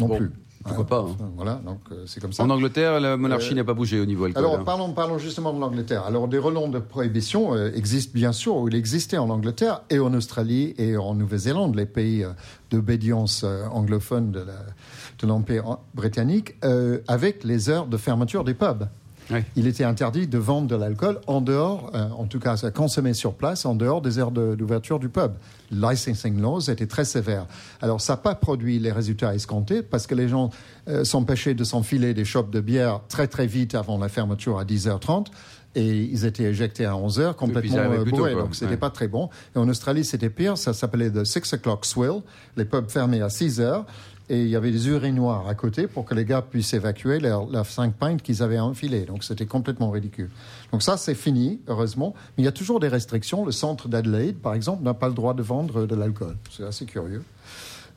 non 0.00 0.08
plus. 0.08 0.30
Pourquoi 0.64 0.86
pas 0.86 0.98
hein. 0.98 1.30
Voilà, 1.36 1.60
donc 1.64 1.78
euh, 1.92 2.04
c'est 2.06 2.20
comme 2.20 2.32
ça. 2.32 2.42
En 2.42 2.50
Angleterre, 2.50 3.00
la 3.00 3.16
monarchie 3.16 3.54
n'a 3.54 3.64
pas 3.64 3.72
bougé 3.72 4.00
au 4.00 4.04
niveau 4.04 4.24
alcool. 4.24 4.44
Alors 4.44 4.58
hein. 4.58 4.64
parlons, 4.66 4.92
parlons 4.92 5.16
justement 5.16 5.54
de 5.54 5.60
l'Angleterre. 5.60 6.02
Alors 6.04 6.28
des 6.28 6.36
relents 6.36 6.68
de 6.68 6.78
prohibition 6.78 7.56
existent 7.72 8.12
bien 8.14 8.32
sûr, 8.32 8.56
ou 8.56 8.68
il 8.68 8.74
existait 8.74 9.16
en 9.16 9.30
Angleterre 9.30 9.82
et 9.88 9.98
en 9.98 10.12
Australie 10.12 10.74
et 10.76 10.96
en 10.96 11.14
Nouvelle-Zélande, 11.14 11.74
les 11.76 11.86
pays 11.86 12.26
d'obédience 12.70 13.44
anglophone 13.44 14.32
de 14.32 15.26
l'Empire 15.26 15.78
britannique, 15.94 16.56
avec 17.06 17.44
les 17.44 17.70
heures 17.70 17.86
de 17.86 17.96
fermeture 17.96 18.44
des 18.44 18.54
pubs. 18.54 18.88
Il 19.56 19.66
était 19.66 19.84
interdit 19.84 20.26
de 20.26 20.38
vendre 20.38 20.68
de 20.68 20.76
l'alcool 20.76 21.20
en 21.26 21.40
dehors, 21.40 21.90
euh, 21.94 22.08
en 22.16 22.26
tout 22.26 22.38
cas 22.38 22.64
à 22.64 22.70
consommer 22.70 23.14
sur 23.14 23.34
place, 23.34 23.66
en 23.66 23.74
dehors 23.74 24.00
des 24.00 24.18
heures 24.18 24.30
d'ouverture 24.30 24.98
du 24.98 25.08
pub. 25.08 25.32
Licensing 25.70 26.40
laws 26.40 26.70
étaient 26.70 26.86
très 26.86 27.04
sévères. 27.04 27.46
Alors 27.82 28.00
ça 28.00 28.14
n'a 28.14 28.16
pas 28.18 28.34
produit 28.34 28.78
les 28.78 28.92
résultats 28.92 29.34
escomptés 29.34 29.82
parce 29.82 30.06
que 30.06 30.14
les 30.14 30.28
gens 30.28 30.50
euh, 30.88 31.04
s'empêchaient 31.04 31.54
de 31.54 31.64
s'enfiler 31.64 32.14
des 32.14 32.24
shops 32.24 32.50
de 32.50 32.60
bière 32.60 33.00
très 33.08 33.26
très 33.26 33.46
vite 33.46 33.74
avant 33.74 33.98
la 33.98 34.08
fermeture 34.08 34.58
à 34.58 34.64
10h30 34.64 35.26
et 35.74 35.86
ils 35.86 36.24
étaient 36.24 36.44
éjectés 36.44 36.86
à 36.86 36.92
11h 36.92 37.34
complètement 37.34 37.76
euh, 37.76 38.04
bourrés, 38.04 38.34
donc 38.34 38.54
c'était 38.54 38.76
pas 38.76 38.90
très 38.90 39.06
bon. 39.06 39.28
Et 39.54 39.58
en 39.58 39.68
Australie, 39.68 40.04
c'était 40.04 40.30
pire, 40.30 40.56
ça 40.56 40.72
s'appelait 40.72 41.10
the 41.10 41.24
6 41.24 41.52
o'clock 41.52 41.84
swill, 41.84 42.22
les 42.56 42.64
pubs 42.64 42.88
fermés 42.88 43.20
à 43.20 43.28
6 43.28 43.60
h 43.60 43.84
et 44.30 44.42
il 44.42 44.48
y 44.48 44.56
avait 44.56 44.70
des 44.70 44.88
urinoirs 44.88 45.48
à 45.48 45.54
côté 45.54 45.86
pour 45.86 46.04
que 46.04 46.14
les 46.14 46.24
gars 46.24 46.42
puissent 46.42 46.74
évacuer 46.74 47.18
leurs 47.18 47.66
5 47.66 47.94
pintes 47.94 48.22
qu'ils 48.22 48.42
avaient 48.42 48.58
enfilés. 48.58 49.06
Donc 49.06 49.24
c'était 49.24 49.46
complètement 49.46 49.90
ridicule. 49.90 50.30
Donc 50.72 50.82
ça, 50.82 50.96
c'est 50.96 51.14
fini, 51.14 51.60
heureusement. 51.66 52.14
Mais 52.36 52.42
il 52.42 52.44
y 52.44 52.48
a 52.48 52.52
toujours 52.52 52.80
des 52.80 52.88
restrictions. 52.88 53.44
Le 53.44 53.52
centre 53.52 53.88
d'Adelaide, 53.88 54.36
par 54.36 54.54
exemple, 54.54 54.82
n'a 54.82 54.94
pas 54.94 55.08
le 55.08 55.14
droit 55.14 55.34
de 55.34 55.42
vendre 55.42 55.86
de 55.86 55.94
l'alcool. 55.94 56.36
C'est 56.50 56.64
assez 56.64 56.84
curieux. 56.84 57.22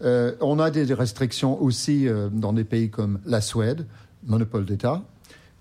Euh, 0.04 0.34
on 0.42 0.60
a 0.60 0.72
des 0.72 0.94
restrictions 0.94 1.62
aussi 1.62 2.08
euh, 2.08 2.30
dans 2.32 2.54
des 2.54 2.64
pays 2.64 2.90
comme 2.90 3.20
la 3.26 3.42
Suède, 3.42 3.86
monopole 4.26 4.66
d'État. 4.66 5.04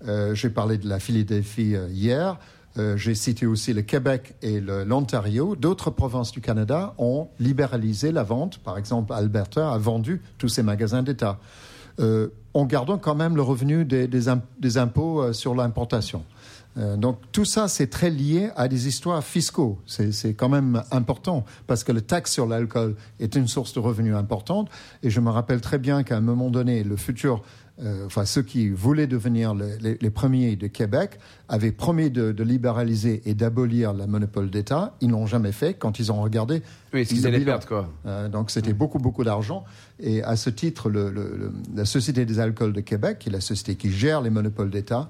Euh, 0.07 0.33
j'ai 0.33 0.49
parlé 0.49 0.77
de 0.77 0.87
la 0.87 0.99
Philadelphie 0.99 1.75
hier. 1.91 2.39
Euh, 2.77 2.95
j'ai 2.95 3.15
cité 3.15 3.45
aussi 3.45 3.73
le 3.73 3.81
Québec 3.81 4.35
et 4.41 4.61
l'Ontario. 4.61 5.55
D'autres 5.55 5.89
provinces 5.89 6.31
du 6.31 6.41
Canada 6.41 6.93
ont 6.97 7.27
libéralisé 7.39 8.11
la 8.11 8.23
vente. 8.23 8.59
Par 8.59 8.77
exemple, 8.77 9.13
Alberta 9.13 9.71
a 9.71 9.77
vendu 9.77 10.21
tous 10.37 10.49
ses 10.49 10.63
magasins 10.63 11.03
d'État. 11.03 11.39
Euh, 11.99 12.29
en 12.53 12.65
gardant 12.65 12.97
quand 12.97 13.15
même 13.15 13.35
le 13.35 13.41
revenu 13.41 13.85
des, 13.85 14.77
impôts 14.77 15.21
euh, 15.21 15.33
sur 15.33 15.55
l'importation. 15.55 16.23
donc 16.97 17.17
tout 17.33 17.43
ça, 17.43 17.67
c'est 17.67 17.87
très 17.87 18.09
lié 18.09 18.49
à 18.55 18.69
des 18.69 18.87
histoires 18.87 19.21
fiscaux. 19.23 19.77
C'est 19.85 20.33
quand 20.33 20.47
même 20.47 20.83
important 20.91 21.43
parce 21.67 21.83
que 21.83 21.91
le 21.91 22.01
taxe 22.01 22.31
sur 22.31 22.47
l'alcool 22.47 22.95
est 23.19 23.35
une 23.35 23.49
source 23.49 23.73
de 23.73 23.79
revenus 23.79 24.15
importante. 24.15 24.69
Et 25.03 25.09
je 25.09 25.19
me 25.19 25.29
rappelle 25.29 25.59
très 25.59 25.77
bien 25.77 26.03
qu'à 26.03 26.15
un 26.15 26.21
moment 26.21 26.49
donné, 26.49 26.85
le 26.85 26.95
futur 26.95 27.43
euh, 27.83 28.05
enfin 28.05 28.25
ceux 28.25 28.43
qui 28.43 28.69
voulaient 28.69 29.07
devenir 29.07 29.55
les, 29.55 30.09
premiers 30.09 30.55
de 30.55 30.67
Québec, 30.67 31.19
avaient 31.49 31.71
promis 31.71 32.11
de, 32.11 32.43
libéraliser 32.43 33.21
et 33.25 33.33
d'abolir 33.33 33.93
la 33.93 34.07
monopole 34.07 34.49
d'État. 34.49 34.95
Ils 35.01 35.09
n'ont 35.09 35.25
jamais 35.25 35.51
fait 35.51 35.73
quand 35.73 35.99
ils 35.99 36.11
ont 36.11 36.21
regardé. 36.21 36.61
Oui, 36.93 37.05
ce 37.05 37.13
qu'ils 37.13 37.27
allaient 37.27 37.39
perdre, 37.39 37.67
quoi. 37.67 37.89
Euh, 38.05 38.29
donc 38.29 38.51
c'était 38.51 38.73
beaucoup, 38.73 38.99
beaucoup 38.99 39.23
d'argent. 39.23 39.63
Et 39.99 40.21
à 40.23 40.35
ce 40.35 40.49
titre, 40.49 40.91
la 41.75 41.85
Société 41.85 42.25
des 42.25 42.39
alcools 42.39 42.73
de 42.73 42.81
Québec, 42.81 43.19
qui 43.19 43.29
est 43.29 43.31
la 43.31 43.41
société 43.41 43.75
qui 43.75 43.91
gère 43.91 44.21
les 44.21 44.29
monopoles 44.29 44.69
d'État, 44.69 45.09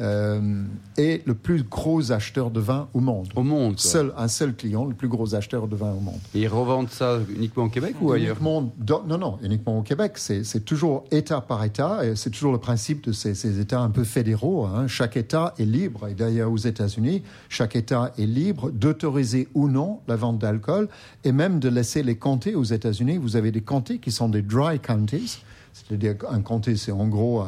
euh, 0.00 0.62
est 0.96 1.26
le 1.26 1.34
plus 1.34 1.62
gros 1.62 2.12
acheteur 2.12 2.50
de 2.50 2.60
vin 2.60 2.88
au 2.94 3.00
monde. 3.00 3.28
Au 3.34 3.42
monde. 3.42 3.80
Seul, 3.80 4.12
un 4.16 4.28
seul 4.28 4.54
client, 4.54 4.84
le 4.84 4.94
plus 4.94 5.08
gros 5.08 5.34
acheteur 5.34 5.66
de 5.66 5.76
vin 5.76 5.92
au 5.92 6.00
monde. 6.00 6.20
Et 6.34 6.42
ils 6.42 6.48
revendent 6.48 6.90
ça 6.90 7.18
uniquement 7.34 7.64
au 7.64 7.68
Québec 7.68 7.96
ou 8.00 8.12
ailleurs? 8.12 8.36
Non, 8.42 8.70
non, 9.06 9.38
uniquement 9.42 9.78
au 9.78 9.82
Québec. 9.82 10.12
C'est 10.16 10.64
toujours 10.64 11.04
État 11.10 11.40
par 11.40 11.64
État 11.64 12.00
c'est 12.14 12.30
toujours 12.30 12.52
le 12.52 12.58
principe 12.58 13.04
de 13.04 13.12
ces, 13.12 13.60
États 13.60 13.80
un 13.80 13.90
peu 13.90 14.04
fédéraux. 14.04 14.66
Hein. 14.66 14.86
Chaque 14.86 15.16
État 15.16 15.54
est 15.58 15.64
libre, 15.64 16.06
et 16.08 16.14
d'ailleurs 16.14 16.52
aux 16.52 16.56
États-Unis, 16.56 17.22
chaque 17.48 17.76
État 17.76 18.12
est 18.18 18.26
libre 18.26 18.70
d'autoriser 18.70 19.48
ou 19.54 19.68
non 19.68 20.00
la 20.08 20.16
vente 20.16 20.38
d'alcool 20.38 20.88
et 21.24 21.32
même 21.32 21.60
de 21.60 21.68
laisser 21.68 22.02
les 22.02 22.16
comtés 22.16 22.54
aux 22.54 22.64
États-Unis. 22.64 23.18
Vous 23.18 23.36
avez 23.36 23.50
des 23.50 23.62
comtés 23.62 23.98
qui 23.98 24.12
sont 24.12 24.28
des 24.28 24.42
dry 24.42 24.78
counties. 24.78 25.42
C'est-à-dire 25.72 26.16
un 26.30 26.40
comté, 26.40 26.76
c'est 26.76 26.92
en 26.92 27.06
gros 27.06 27.44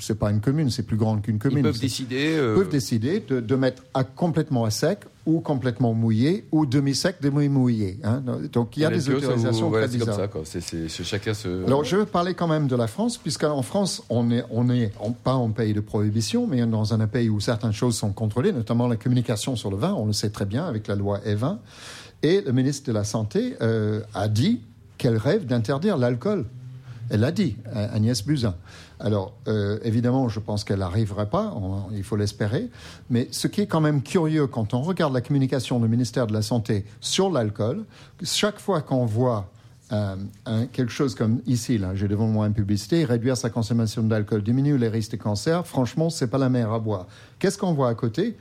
c'est 0.00 0.18
pas 0.18 0.30
une 0.30 0.40
commune, 0.40 0.70
c'est 0.70 0.82
plus 0.82 0.96
grand 0.96 1.18
qu'une 1.18 1.38
commune. 1.38 1.58
Ils 1.58 1.62
peuvent 1.62 1.80
décider. 1.80 2.36
Euh, 2.36 2.54
peuvent 2.54 2.68
décider 2.68 3.20
de, 3.20 3.56
mettre 3.56 3.82
à 3.94 4.04
complètement 4.04 4.64
à 4.64 4.70
sec 4.70 5.00
ou 5.26 5.40
complètement 5.40 5.94
mouillé 5.94 6.44
ou 6.52 6.66
demi-sec, 6.66 7.16
demi-mouillé. 7.22 7.98
Hein. 8.04 8.22
Donc 8.52 8.76
il 8.76 8.80
y 8.80 8.84
a 8.84 8.90
des 8.90 9.08
autorisations 9.08 9.70
très 9.70 9.88
bizarres. 9.88 10.28
Comme 10.30 10.44
ça, 10.44 10.60
c'est, 10.60 10.88
chacun 10.88 11.34
se... 11.34 11.64
Alors 11.66 11.84
je 11.84 11.96
veux 11.96 12.06
parler 12.06 12.34
quand 12.34 12.48
même 12.48 12.66
de 12.66 12.76
la 12.76 12.86
France, 12.86 13.18
puisqu'en 13.18 13.62
France, 13.62 14.02
on 14.10 14.24
n'est 14.24 14.44
on 14.50 14.68
est 14.70 14.92
pas 15.22 15.34
en 15.34 15.50
pays 15.50 15.72
de 15.72 15.80
prohibition, 15.80 16.46
mais 16.46 16.64
dans 16.66 16.92
un 16.92 17.06
pays 17.06 17.28
où 17.28 17.40
certaines 17.40 17.72
choses 17.72 17.96
sont 17.96 18.12
contrôlées, 18.12 18.52
notamment 18.52 18.88
la 18.88 18.96
communication 18.96 19.56
sur 19.56 19.70
le 19.70 19.76
vin, 19.76 19.94
on 19.94 20.06
le 20.06 20.12
sait 20.12 20.30
très 20.30 20.46
bien 20.46 20.64
avec 20.66 20.86
la 20.88 20.96
loi 20.96 21.20
E20. 21.26 21.58
Et 22.22 22.40
le 22.40 22.52
ministre 22.52 22.86
de 22.86 22.92
la 22.92 23.04
Santé 23.04 23.54
euh, 23.60 24.00
a 24.14 24.28
dit 24.28 24.60
qu'elle 24.96 25.16
rêve 25.16 25.46
d'interdire 25.46 25.98
l'alcool. 25.98 26.46
Elle 27.10 27.20
l'a 27.20 27.32
dit, 27.32 27.56
Agnès 27.72 28.24
Buzyn. 28.24 28.54
Alors, 29.00 29.34
euh, 29.48 29.78
évidemment, 29.82 30.28
je 30.28 30.40
pense 30.40 30.64
qu'elle 30.64 30.78
n'arriverait 30.78 31.28
pas, 31.28 31.54
il 31.92 32.04
faut 32.04 32.16
l'espérer. 32.16 32.70
Mais 33.10 33.28
ce 33.30 33.48
qui 33.48 33.60
est 33.60 33.66
quand 33.66 33.80
même 33.80 34.02
curieux, 34.02 34.46
quand 34.46 34.72
on 34.74 34.82
regarde 34.82 35.12
la 35.12 35.20
communication 35.20 35.80
du 35.80 35.88
ministère 35.88 36.26
de 36.26 36.32
la 36.32 36.42
Santé 36.42 36.84
sur 37.00 37.30
l'alcool, 37.30 37.84
chaque 38.22 38.58
fois 38.58 38.82
qu'on 38.82 39.04
voit 39.04 39.50
euh, 39.92 40.16
quelque 40.72 40.92
chose 40.92 41.14
comme 41.14 41.40
ici, 41.46 41.76
là, 41.76 41.94
j'ai 41.94 42.08
devant 42.08 42.26
moi 42.26 42.46
une 42.46 42.54
publicité, 42.54 43.04
réduire 43.04 43.36
sa 43.36 43.50
consommation 43.50 44.02
d'alcool, 44.02 44.42
diminuer 44.42 44.78
les 44.78 44.88
risques 44.88 45.12
de 45.12 45.16
cancer, 45.16 45.66
franchement, 45.66 46.08
c'est 46.08 46.28
pas 46.28 46.38
la 46.38 46.48
mer 46.48 46.72
à 46.72 46.78
boire. 46.78 47.06
Qu'est-ce 47.38 47.58
qu'on 47.58 47.74
voit 47.74 47.88
à 47.88 47.94
côté? 47.94 48.36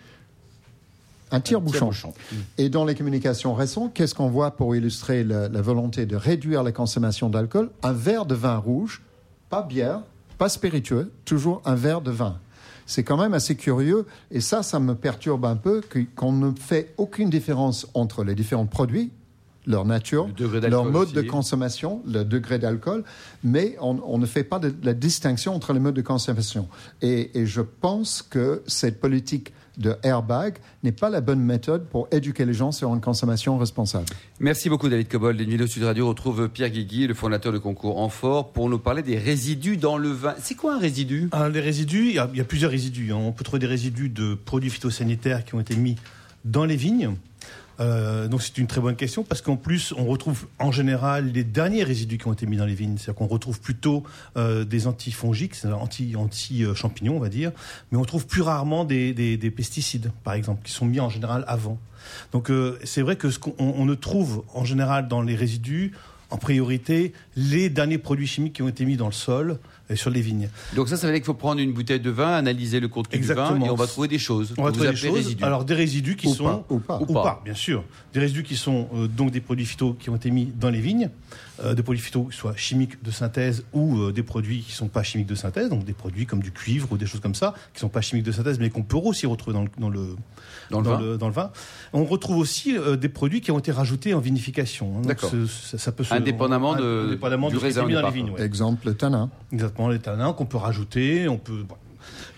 Un 1.34 1.42
tire-bouchon. 1.42 1.92
Et 2.58 2.70
dans 2.70 2.86
les 2.86 2.96
communications 2.96 3.54
récentes, 3.54 3.94
qu'est-ce 3.94 4.14
qu'on 4.14 4.30
voit 4.30 4.52
pour 4.52 4.76
illustrer 4.76 5.24
la, 5.24 5.50
la, 5.50 5.62
volonté 5.62 6.06
de 6.06 6.16
réduire 6.16 6.64
la 6.64 6.72
consommation 6.72 7.28
d'alcool? 7.30 7.72
Un 7.82 7.92
verre 7.92 8.26
de 8.26 8.36
vin 8.36 8.58
rouge, 8.58 9.02
pas 9.50 9.64
bière, 9.64 10.02
pas 10.38 10.50
spiritueux, 10.50 11.12
toujours 11.26 11.62
un 11.66 11.76
verre 11.76 12.02
de 12.02 12.12
vin. 12.12 12.38
C'est 12.86 13.04
quand 13.04 13.18
même 13.18 13.34
assez 13.34 13.56
curieux 13.56 14.06
et 14.30 14.42
ça, 14.42 14.62
ça 14.62 14.80
me 14.80 14.94
perturbe 14.94 15.46
un 15.46 15.56
peu 15.56 15.82
qu'on 16.16 16.34
ne 16.34 16.52
fait 16.52 16.94
aucune 16.98 17.30
différence 17.30 17.88
entre 17.94 18.24
les 18.24 18.36
différents 18.36 18.66
produits, 18.66 19.12
leur 19.66 19.86
nature, 19.86 20.28
leur 20.38 20.86
mode 20.86 21.14
de 21.14 21.22
consommation, 21.22 22.02
le 22.06 22.24
degré 22.24 22.60
d'alcool, 22.60 23.06
mais 23.44 23.78
on, 23.80 24.18
ne 24.18 24.26
fait 24.26 24.44
pas 24.44 24.60
de, 24.60 24.74
la 24.84 24.94
distinction 24.94 25.56
entre 25.56 25.72
les 25.74 25.80
modes 25.80 25.96
de 25.96 26.02
consommation. 26.02 26.68
Et, 27.02 27.40
et 27.40 27.46
je 27.46 27.62
pense 27.62 28.22
que 28.22 28.62
cette 28.68 29.00
politique 29.00 29.54
de 29.78 29.96
airbag 30.04 30.58
n'est 30.84 30.92
pas 30.92 31.10
la 31.10 31.22
bonne 31.22 31.40
méthode 31.40 31.86
pour 31.88 32.08
éduquer 32.12 32.46
les 32.46 32.54
gens 32.54 32.72
sur 32.72 32.94
une 32.94 33.02
consommation 33.02 33.58
responsable. 33.58 34.06
Merci 34.40 34.70
beaucoup 34.70 34.90
David 34.90 35.08
Cobol. 35.08 35.36
Les 35.36 35.46
Nuits 35.46 35.68
Sud 35.68 35.84
Radio 35.84 36.08
retrouve 36.08 36.50
Pierre 36.50 36.70
Guigui, 36.70 37.08
le 37.08 37.14
fondateur 37.14 37.52
du 37.52 37.60
concours 37.60 38.00
Enfort, 38.00 38.52
pour 38.52 38.70
nous 38.70 38.80
parler 38.80 39.02
des 39.02 39.18
résidus 39.18 39.78
dans 39.78 39.98
le 39.98 40.10
vin. 40.10 40.36
C'est 40.40 40.56
quoi 40.56 40.76
un 40.76 40.80
résidu? 40.80 41.30
Ah, 41.32 41.50
Les 41.50 41.60
résidus, 41.60 42.10
il 42.10 42.16
y, 42.16 42.20
a, 42.20 42.30
il 42.32 42.38
y, 42.38 42.42
a, 42.42 42.46
plusieurs 42.46 42.72
résidus. 42.72 43.12
Hein. 43.12 43.18
On 43.18 43.32
peut 43.32 43.44
trouver 43.44 43.60
des 43.60 43.68
résidus 43.68 44.10
de 44.10 44.36
produits 44.36 44.70
phytosanitaires 44.70 45.46
qui 45.46 45.56
ont 45.56 45.60
été 45.60 45.76
mis 45.76 45.96
dans 46.46 46.66
les 46.66 46.76
vignes. 46.76 47.16
Euh, 47.80 48.28
donc 48.28 48.42
c'est 48.42 48.58
une 48.58 48.68
très 48.68 48.82
bonne 48.82 48.96
question 48.96 49.24
parce 49.24 49.42
qu'en 49.42 49.56
plus 49.56 49.94
on 49.98 50.06
retrouve 50.06 50.48
en 50.60 50.72
général 50.72 51.32
les 51.32 51.44
derniers 51.44 51.84
résidus 51.84 52.18
qui 52.18 52.28
ont 52.28 52.34
été 52.34 52.46
mis 52.46 52.58
dans 52.58 52.66
les 52.66 52.76
vignes, 52.76 52.98
c'est-à-dire 52.98 53.16
qu'on 53.16 53.28
retrouve 53.28 53.60
plutôt 53.60 54.04
euh, 54.38 54.64
des 54.64 54.88
antifongiques, 54.88 55.56
anti 55.66 56.16
anti 56.16 56.66
champignons 56.76 57.18
on 57.18 57.20
va 57.20 57.30
dire, 57.30 57.52
mais 57.92 57.98
on 57.98 58.06
trouve 58.06 58.28
plus 58.28 58.42
rarement 58.42 58.86
des, 58.86 59.14
des, 59.14 59.38
des, 59.38 59.52
pesticides 59.52 60.12
par 60.24 60.34
exemple 60.34 60.62
qui 60.64 60.72
sont 60.72 60.86
mis 60.86 61.00
en 61.00 61.10
général 61.10 61.44
avant. 61.48 61.80
Donc 62.32 62.52
euh, 62.52 62.78
c'est 62.84 63.02
vrai 63.02 63.16
que 63.16 63.30
ce 63.30 63.40
qu'on 63.40 63.56
on 63.58 63.86
ne 63.86 63.96
trouve 63.96 64.44
en 64.54 64.66
général 64.66 65.08
dans 65.08 65.22
les 65.22 65.36
résidus 65.36 65.94
en 66.30 66.38
priorité 66.38 67.14
les 67.36 67.70
derniers 67.70 67.98
produits 67.98 68.28
chimiques 68.28 68.54
qui 68.54 68.62
ont 68.62 68.68
été 68.68 68.86
mis 68.86 68.98
dans 68.98 69.06
le 69.06 69.14
sol 69.14 69.60
sur 69.96 70.10
les 70.10 70.22
vignes. 70.22 70.50
Donc 70.76 70.90
ça, 70.90 70.98
ça 70.98 71.08
veut 71.08 71.14
dire 71.14 71.22
qu'il 71.22 71.26
faut 71.26 71.34
prendre 71.34 71.62
une 71.62 71.74
bouteille 71.74 72.00
de 72.00 72.10
vin, 72.10 72.34
analyser 72.34 72.80
le 72.80 72.88
contenu 72.88 73.20
du 73.20 73.28
vin 73.28 73.60
et 73.60 73.70
on 73.70 73.76
va 73.76 73.88
trouver 73.88 74.08
des 74.08 74.20
choses. 74.20 74.54
On 74.58 74.64
va 74.64 74.72
trouver 74.72 74.90
des 74.90 74.96
choses. 74.96 75.14
Résidus. 75.14 75.44
Alors 75.44 75.66
des 75.66 75.74
résidus 75.74 76.16
qui 76.16 76.30
sont 76.30 76.64
ou, 76.70 76.80
pas. 76.80 77.00
ou, 77.00 77.06
pas. 77.06 77.42
bien 77.44 77.54
sûr, 77.54 77.84
des 78.14 78.20
résidus 78.20 78.44
qui 78.44 78.56
sont 78.56 78.88
euh, 78.96 79.08
donc 79.08 79.32
des 79.32 79.42
produits 79.42 79.66
phyto 79.66 79.94
qui 79.94 80.10
ont 80.10 80.16
été 80.16 80.32
mis 80.32 80.46
dans 80.46 80.70
les 80.70 80.80
vignes, 80.80 81.10
euh, 81.64 81.74
des 81.74 81.84
produits 81.84 82.02
phyto 82.02 82.28
soit 82.32 82.56
chimiques 82.56 83.02
de 83.04 83.12
synthèse 83.12 83.64
ou 83.74 84.00
euh, 84.00 84.12
des 84.12 84.24
produits 84.24 84.62
qui 84.62 84.72
sont 84.72 84.88
pas 84.88 85.04
chimiques 85.04 85.28
de 85.28 85.36
synthèse, 85.36 85.70
donc 85.70 85.86
des 85.86 85.94
produits 85.94 86.26
comme 86.26 86.42
du 86.42 86.52
cuivre 86.52 86.88
ou 86.92 86.98
des 86.98 87.06
choses 87.06 87.22
comme 87.22 87.36
ça 87.36 87.54
qui 87.74 87.80
sont 87.80 87.90
pas 87.90 88.02
chimiques 88.02 88.26
de 88.26 88.32
synthèse, 88.32 88.60
mais 88.60 88.70
qu'on 88.70 88.84
peut 88.84 88.98
aussi 88.98 89.26
retrouver 89.26 89.54
dans 89.54 89.64
le 89.64 89.70
dans 89.78 89.90
le 89.90 90.16
dans 90.70 90.82
le, 90.82 91.18
dans 91.18 91.28
le, 91.28 91.34
vin. 91.34 91.52
On 91.94 92.06
retrouve 92.06 92.38
aussi 92.38 92.76
des 93.00 93.10
produits 93.10 93.42
qui 93.42 93.52
ont 93.52 93.60
été 93.60 93.72
rajoutés 93.72 94.14
en 94.14 94.20
vinification. 94.20 94.98
Hein. 94.98 95.02
D'accord. 95.06 95.32
Ça, 95.48 95.92
peut 95.92 96.04
se, 96.04 96.14
indépendamment 96.14 96.76
de 96.76 97.06
indépendamment 97.08 97.50
du 97.50 97.58
raisin 97.58 97.88
dans 97.88 98.08
les 98.08 98.12
vignes. 98.12 98.32
Ouais. 98.32 98.42
Exemple 98.42 98.88
le 98.88 98.96
tanin. 98.96 99.30
Exactement 99.52 99.90
les 99.90 100.00
tanins 100.00 100.34
qu'on 100.34 100.46
peut 100.46 100.58
rajouter, 100.58 101.28
on 101.28 101.38
peut. 101.38 101.64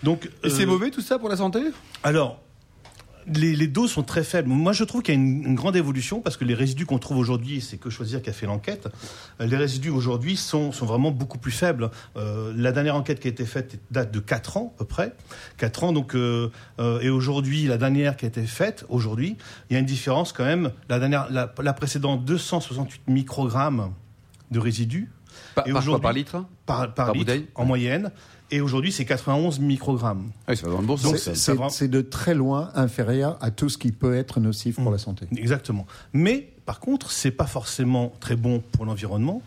Donc. 0.02 0.30
Et 0.44 0.50
c'est 0.50 0.66
mauvais 0.66 0.90
tout 0.90 1.00
ça 1.00 1.18
pour 1.18 1.28
la 1.28 1.36
santé? 1.36 1.60
Alors, 2.02 2.40
les, 3.34 3.56
les, 3.56 3.66
doses 3.66 3.92
sont 3.92 4.02
très 4.02 4.24
faibles. 4.24 4.48
Moi, 4.48 4.72
je 4.72 4.84
trouve 4.84 5.02
qu'il 5.02 5.14
y 5.14 5.16
a 5.16 5.20
une, 5.20 5.54
grande 5.54 5.76
évolution 5.76 6.20
parce 6.20 6.36
que 6.36 6.44
les 6.44 6.54
résidus 6.54 6.86
qu'on 6.86 6.98
trouve 6.98 7.18
aujourd'hui, 7.18 7.60
c'est 7.60 7.76
que 7.76 7.90
choisir 7.90 8.22
qui 8.22 8.30
a 8.30 8.32
fait 8.32 8.46
l'enquête. 8.46 8.88
Euh, 9.40 9.46
les 9.46 9.56
résidus 9.56 9.90
aujourd'hui 9.90 10.36
sont, 10.36 10.72
sont, 10.72 10.86
vraiment 10.86 11.10
beaucoup 11.10 11.38
plus 11.38 11.52
faibles. 11.52 11.90
Euh, 12.16 12.52
la 12.56 12.72
dernière 12.72 12.96
enquête 12.96 13.20
qui 13.20 13.28
a 13.28 13.30
été 13.30 13.44
faite 13.44 13.80
date 13.90 14.12
de 14.12 14.20
4 14.20 14.56
ans 14.56 14.72
à 14.76 14.78
peu 14.78 14.84
près. 14.84 15.14
4 15.58 15.84
ans, 15.84 15.92
donc, 15.92 16.14
euh, 16.14 16.50
euh, 16.78 17.00
et 17.00 17.10
aujourd'hui, 17.10 17.64
la 17.66 17.78
dernière 17.78 18.16
qui 18.16 18.24
a 18.24 18.28
été 18.28 18.44
faite 18.44 18.84
aujourd'hui, 18.88 19.36
il 19.70 19.74
y 19.74 19.76
a 19.76 19.80
une 19.80 19.86
différence 19.86 20.32
quand 20.32 20.44
même. 20.44 20.70
La, 20.88 20.98
dernière, 20.98 21.26
la, 21.30 21.52
la 21.60 21.72
précédente, 21.72 22.24
268 22.24 23.08
microgrammes 23.08 23.92
de 24.50 24.58
résidus. 24.58 25.10
Par, 25.54 25.66
et 25.66 25.72
par, 25.72 26.00
par 26.00 26.12
litre? 26.12 26.44
Par, 26.66 26.94
par, 26.94 27.12
litre, 27.12 27.34
en 27.54 27.64
moyenne. 27.64 28.10
Et 28.50 28.60
aujourd'hui, 28.60 28.92
c'est 28.92 29.04
91 29.04 29.58
microgrammes. 29.60 30.30
Ah 30.46 30.52
oui, 30.52 30.58
le 30.64 30.86
bon 30.86 30.96
sens. 30.96 31.28
C'est 31.70 31.88
de 31.88 32.00
très 32.00 32.34
loin 32.34 32.70
inférieur 32.74 33.38
à 33.40 33.50
tout 33.50 33.68
ce 33.68 33.76
qui 33.76 33.90
peut 33.92 34.16
être 34.16 34.38
nocif 34.40 34.76
pour 34.76 34.90
mmh. 34.90 34.92
la 34.92 34.98
santé. 34.98 35.26
Exactement. 35.36 35.86
Mais 36.12 36.52
par 36.64 36.80
contre, 36.80 37.10
c'est 37.10 37.32
pas 37.32 37.46
forcément 37.46 38.12
très 38.20 38.36
bon 38.36 38.62
pour 38.72 38.84
l'environnement. 38.84 39.42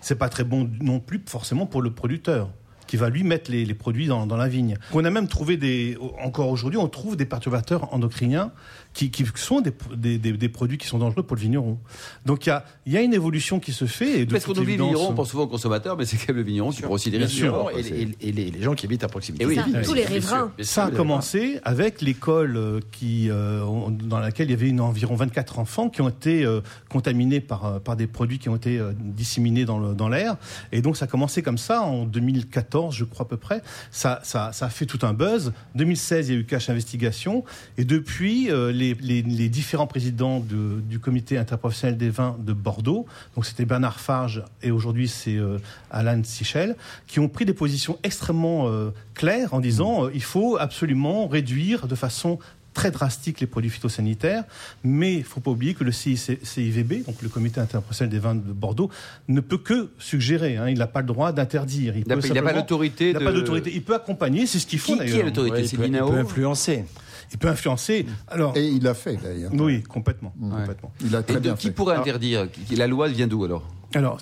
C'est 0.00 0.16
pas 0.16 0.28
très 0.28 0.44
bon 0.44 0.70
non 0.80 1.00
plus 1.00 1.22
forcément 1.26 1.66
pour 1.66 1.82
le 1.82 1.90
producteur 1.90 2.50
qui 2.88 2.96
va 2.96 3.08
lui 3.10 3.22
mettre 3.22 3.50
les, 3.50 3.64
les 3.64 3.74
produits 3.74 4.08
dans, 4.08 4.26
dans, 4.26 4.36
la 4.36 4.48
vigne. 4.48 4.76
On 4.92 5.04
a 5.04 5.10
même 5.10 5.28
trouvé 5.28 5.56
des, 5.56 5.96
encore 6.20 6.48
aujourd'hui, 6.48 6.78
on 6.78 6.88
trouve 6.88 7.16
des 7.16 7.26
perturbateurs 7.26 7.92
endocriniens 7.94 8.50
qui, 8.94 9.10
qui 9.10 9.24
sont 9.36 9.60
des, 9.60 9.72
des, 9.96 10.18
des, 10.18 10.48
produits 10.48 10.78
qui 10.78 10.88
sont 10.88 10.98
dangereux 10.98 11.22
pour 11.22 11.36
le 11.36 11.42
vigneron. 11.42 11.78
Donc 12.26 12.46
il 12.46 12.48
y 12.48 12.52
a, 12.52 12.64
y 12.86 12.96
a 12.96 13.00
une 13.00 13.14
évolution 13.14 13.60
qui 13.60 13.72
se 13.72 13.84
fait. 13.84 14.20
Et 14.20 14.26
Parce 14.26 14.44
qu'on 14.44 14.52
oublie 14.52 14.76
le 14.76 14.84
vigneron, 14.84 15.10
on 15.10 15.14
pense 15.14 15.30
souvent 15.30 15.44
aux 15.44 15.48
consommateurs, 15.48 15.96
mais 15.96 16.04
c'est 16.04 16.16
quand 16.16 16.28
même 16.28 16.38
le 16.38 16.42
vigneron 16.42 16.70
qui 16.70 16.84
aussi 16.84 17.10
des 17.10 17.18
risques. 17.18 17.44
Et, 17.76 18.08
et, 18.20 18.32
les, 18.32 18.62
gens 18.62 18.74
qui 18.74 18.86
habitent 18.86 19.04
à 19.04 19.08
proximité. 19.08 19.46
oui, 19.46 19.58
tous 19.84 19.94
les 19.94 20.04
riverains. 20.04 20.52
Ça 20.60 20.86
a 20.86 20.90
commencé 20.90 21.60
avec 21.64 22.00
l'école 22.00 22.56
euh, 22.56 22.80
qui, 22.90 23.28
euh, 23.30 23.64
dans 23.90 24.18
laquelle 24.18 24.48
il 24.48 24.50
y 24.50 24.54
avait 24.54 24.68
une, 24.68 24.80
environ 24.80 25.14
24 25.14 25.58
enfants 25.58 25.90
qui 25.90 26.00
ont 26.02 26.08
été 26.08 26.44
euh, 26.44 26.60
contaminés 26.88 27.40
par, 27.40 27.80
par 27.80 27.96
des 27.96 28.06
produits 28.06 28.38
qui 28.38 28.48
ont 28.48 28.56
été 28.56 28.80
disséminés 28.98 29.64
dans 29.64 30.08
l'air. 30.08 30.36
et 30.72 30.82
donc 30.82 30.96
ça 30.96 31.04
a 31.04 31.08
commencé 31.08 31.42
comme 31.42 31.58
ça 31.58 31.82
en 31.82 32.04
2014, 32.04 32.77
je 32.90 33.04
crois 33.04 33.26
à 33.26 33.28
peu 33.28 33.36
près. 33.36 33.62
Ça, 33.90 34.20
ça, 34.22 34.52
ça 34.52 34.66
a 34.66 34.70
fait 34.70 34.86
tout 34.86 35.00
un 35.02 35.12
buzz. 35.12 35.52
2016, 35.74 36.28
il 36.28 36.34
y 36.34 36.36
a 36.36 36.40
eu 36.40 36.44
Cash 36.44 36.70
Investigation. 36.70 37.44
Et 37.76 37.84
depuis, 37.84 38.48
les, 38.50 38.94
les, 38.94 39.48
différents 39.48 39.86
présidents 39.86 40.40
du 40.40 40.98
comité 40.98 41.38
interprofessionnel 41.38 41.96
des 41.96 42.10
vins 42.10 42.36
de 42.38 42.52
Bordeaux, 42.52 43.06
donc 43.34 43.46
c'était 43.46 43.64
Bernard 43.64 44.00
Farge 44.00 44.42
et 44.62 44.70
aujourd'hui 44.70 45.08
c'est 45.08 45.36
euh, 45.36 45.58
Alan 45.90 46.20
Sichel, 46.24 46.76
qui 47.06 47.20
ont 47.20 47.28
pris 47.28 47.44
des 47.44 47.54
positions 47.54 47.98
extrêmement 48.02 48.68
euh, 48.68 48.90
claires 49.14 49.54
en 49.54 49.60
disant 49.60 50.06
euh, 50.06 50.10
il 50.14 50.22
faut 50.22 50.56
absolument 50.58 51.28
réduire 51.28 51.86
de 51.86 51.94
façon 51.94 52.38
très 52.74 52.90
drastique 52.90 53.40
les 53.40 53.46
produits 53.46 53.70
phytosanitaires, 53.70 54.44
mais 54.84 55.14
il 55.14 55.18
ne 55.20 55.24
faut 55.24 55.40
pas 55.40 55.50
oublier 55.50 55.74
que 55.74 55.84
le 55.84 55.92
CIVB, 55.92 57.04
donc 57.06 57.22
le 57.22 57.28
Comité 57.28 57.60
interprofessionnel 57.60 58.10
des 58.10 58.18
vins 58.18 58.34
de 58.34 58.40
Bordeaux, 58.40 58.90
ne 59.28 59.40
peut 59.40 59.58
que 59.58 59.90
suggérer. 59.98 60.56
Hein, 60.56 60.68
il 60.68 60.78
n'a 60.78 60.86
pas 60.86 61.00
le 61.00 61.06
droit 61.06 61.32
d'interdire. 61.32 61.96
Il 61.96 62.06
n'a 62.06 62.16
pas 62.42 62.52
l'autorité. 62.52 63.10
Il 63.10 63.14
n'a 63.14 63.20
pas 63.20 63.32
d'autorité. 63.32 63.72
Il 63.74 63.82
peut 63.82 63.94
accompagner, 63.94 64.46
c'est 64.46 64.58
ce 64.58 64.66
qu'il 64.66 64.78
faut 64.78 64.96
d'ailleurs. 64.96 65.14
Qui 65.14 65.20
est 65.20 65.24
l'autorité? 65.24 65.66
C'est 65.66 65.76
Il 65.76 65.90
peut 65.90 66.18
influencer 66.18 66.84
il 67.32 67.38
peut 67.38 67.48
influencer. 67.48 68.06
Alors, 68.28 68.56
et 68.56 68.66
il 68.66 68.82
l'a 68.82 68.94
fait 68.94 69.16
d'ailleurs. 69.16 69.50
Oui, 69.54 69.82
complètement. 69.82 70.32
complètement. 70.40 70.92
Il 71.04 71.14
a 71.14 71.22
très 71.22 71.36
et 71.36 71.40
bien 71.40 71.54
qui 71.54 71.70
pourrait 71.70 71.96
interdire? 71.96 72.48
La 72.76 72.86
loi 72.86 73.08
vient 73.08 73.26
d'où 73.26 73.44
alors? 73.44 73.66
Alors, 73.94 74.18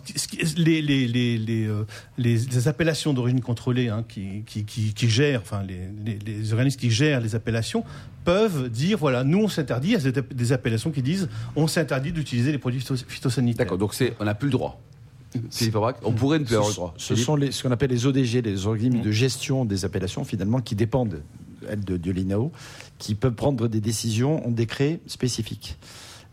les, 0.57 0.81
les, 0.81 1.09
les, 1.09 1.39
les, 1.39 1.67
euh, 1.67 1.85
les 2.19 2.69
appellations 2.69 3.13
d'origine 3.13 3.41
contrôlée 3.41 3.89
hein, 3.89 4.05
qui, 4.09 4.43
qui, 4.47 4.65
qui, 4.65 4.95
qui, 4.95 5.11
gèrent, 5.11 5.41
enfin 5.41 5.65
les, 5.65 6.19
les, 6.25 6.53
organismes 6.53 6.79
qui 6.79 6.91
gèrent 6.91 7.21
les 7.21 7.35
appellations 7.35 7.83
peuvent 8.25 8.69
dire 8.69 8.97
voilà, 8.97 9.25
nous 9.25 9.39
on 9.39 9.49
s'interdit, 9.49 9.89
il 9.89 10.05
y 10.05 10.07
a 10.07 10.23
des 10.23 10.53
appellations 10.53 10.93
qui 10.93 11.03
disent 11.03 11.29
on 11.57 11.67
s'interdit 11.67 12.13
d'utiliser 12.13 12.53
les 12.53 12.59
produits 12.59 12.85
phytosanitaires. 13.09 13.67
D'accord, 13.67 13.79
donc 13.79 13.95
on 14.21 14.25
n'a 14.25 14.35
plus 14.35 14.47
le 14.47 14.53
droit. 14.53 14.81
On 16.05 16.13
pourrait 16.13 16.39
ne 16.39 16.45
plus 16.45 16.55
avoir 16.55 16.69
le 16.69 16.75
droit. 16.75 16.95
Ce 16.97 17.17
sont 17.17 17.35
les, 17.35 17.51
ce 17.51 17.65
qu'on 17.65 17.73
appelle 17.73 17.91
les 17.91 18.07
ODG, 18.07 18.43
les 18.43 18.67
organismes 18.67 19.03
de 19.03 19.11
gestion 19.11 19.65
des 19.65 19.85
appellations, 19.85 20.25
finalement, 20.25 20.61
qui 20.61 20.77
dépendent 20.77 21.23
de, 21.77 21.97
de 21.97 22.11
l'INAO, 22.11 22.53
qui 22.99 23.15
peuvent 23.15 23.35
prendre 23.35 23.69
des 23.69 23.81
décisions 23.81 24.47
en 24.47 24.51
décret 24.51 25.01
spécifique. 25.07 25.77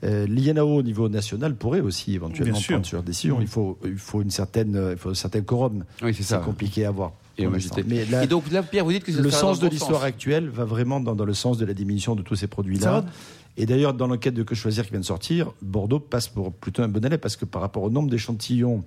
Euh, 0.04 0.26
L'INAO 0.28 0.78
au 0.78 0.84
niveau 0.84 1.08
national 1.08 1.56
pourrait 1.56 1.80
aussi 1.80 2.14
éventuellement 2.16 2.60
prendre 2.60 2.86
sur 2.86 3.04
décision. 3.04 3.38
Il 3.40 3.48
faut, 3.48 3.78
il 3.86 3.98
faut 3.98 4.22
une 4.22 4.32
certaine, 4.32 4.90
il 4.92 4.98
faut 4.98 5.10
un 5.10 5.16
certain 5.16 5.42
quorum. 5.42 5.86
Oui, 6.02 6.14
c'est 6.14 6.24
ça. 6.24 6.40
compliqué 6.40 6.86
à 6.86 6.92
voir. 6.92 7.14
Et, 7.38 7.48
Mais 7.88 8.06
et, 8.24 8.28
donc 8.28 8.52
là, 8.52 8.62
Pierre, 8.62 8.86
vous 8.86 8.92
dites 8.92 9.06
que 9.06 9.12
le 9.12 9.32
sens 9.32 9.60
de 9.60 9.68
l'histoire 9.68 10.04
actuelle 10.04 10.50
va 10.50 10.66
vraiment 10.66 11.00
dans, 11.00 11.16
dans, 11.16 11.26
le 11.26 11.34
sens 11.34 11.58
de 11.58 11.66
la 11.66 11.74
diminution 11.74 12.16
de 12.16 12.22
tous 12.22 12.36
ces 12.36 12.48
produits-là. 12.48 13.06
Et 13.58 13.66
d'ailleurs, 13.66 13.94
dans 13.94 14.08
l'enquête 14.08 14.34
de 14.34 14.44
Que 14.44 14.56
choisir 14.56 14.84
qui 14.84 14.92
vient 14.92 15.00
de 15.00 15.06
sortir, 15.06 15.52
Bordeaux 15.62 16.00
passe 16.00 16.28
pour 16.28 16.52
plutôt 16.52 16.82
un 16.82 16.88
bon 16.88 17.04
élève 17.06 17.20
parce 17.20 17.36
que 17.36 17.46
par 17.46 17.62
rapport 17.62 17.84
au 17.84 17.90
nombre 17.90 18.10
d'échantillons 18.10 18.84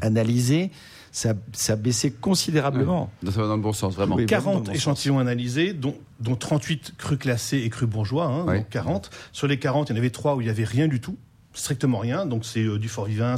analysés, 0.00 0.70
ça, 1.16 1.72
a 1.72 1.76
baissé 1.76 2.10
considérablement. 2.12 3.10
Ça 3.24 3.40
va 3.40 3.48
dans 3.48 3.56
le 3.56 3.62
bon 3.62 3.72
sens, 3.72 3.94
vraiment. 3.94 4.16
40 4.16 4.68
échantillons 4.68 5.18
analysés, 5.18 5.72
dont, 5.72 5.96
dont 6.20 6.36
38 6.36 6.94
crus 6.98 7.18
classés 7.18 7.58
et 7.58 7.70
crus 7.70 7.88
bourgeois, 7.88 8.26
hein, 8.26 8.44
donc 8.44 8.68
40. 8.68 9.10
Sur 9.32 9.46
les 9.46 9.58
40, 9.58 9.88
il 9.88 9.92
y 9.92 9.96
en 9.96 9.98
avait 9.98 10.10
3 10.10 10.36
où 10.36 10.42
il 10.42 10.44
n'y 10.44 10.50
avait 10.50 10.64
rien 10.64 10.88
du 10.88 11.00
tout, 11.00 11.16
strictement 11.54 11.98
rien. 11.98 12.26
Donc 12.26 12.44
c'est 12.44 12.64
euh, 12.64 12.78
du 12.78 12.88
Fort-Vivins, 12.88 13.36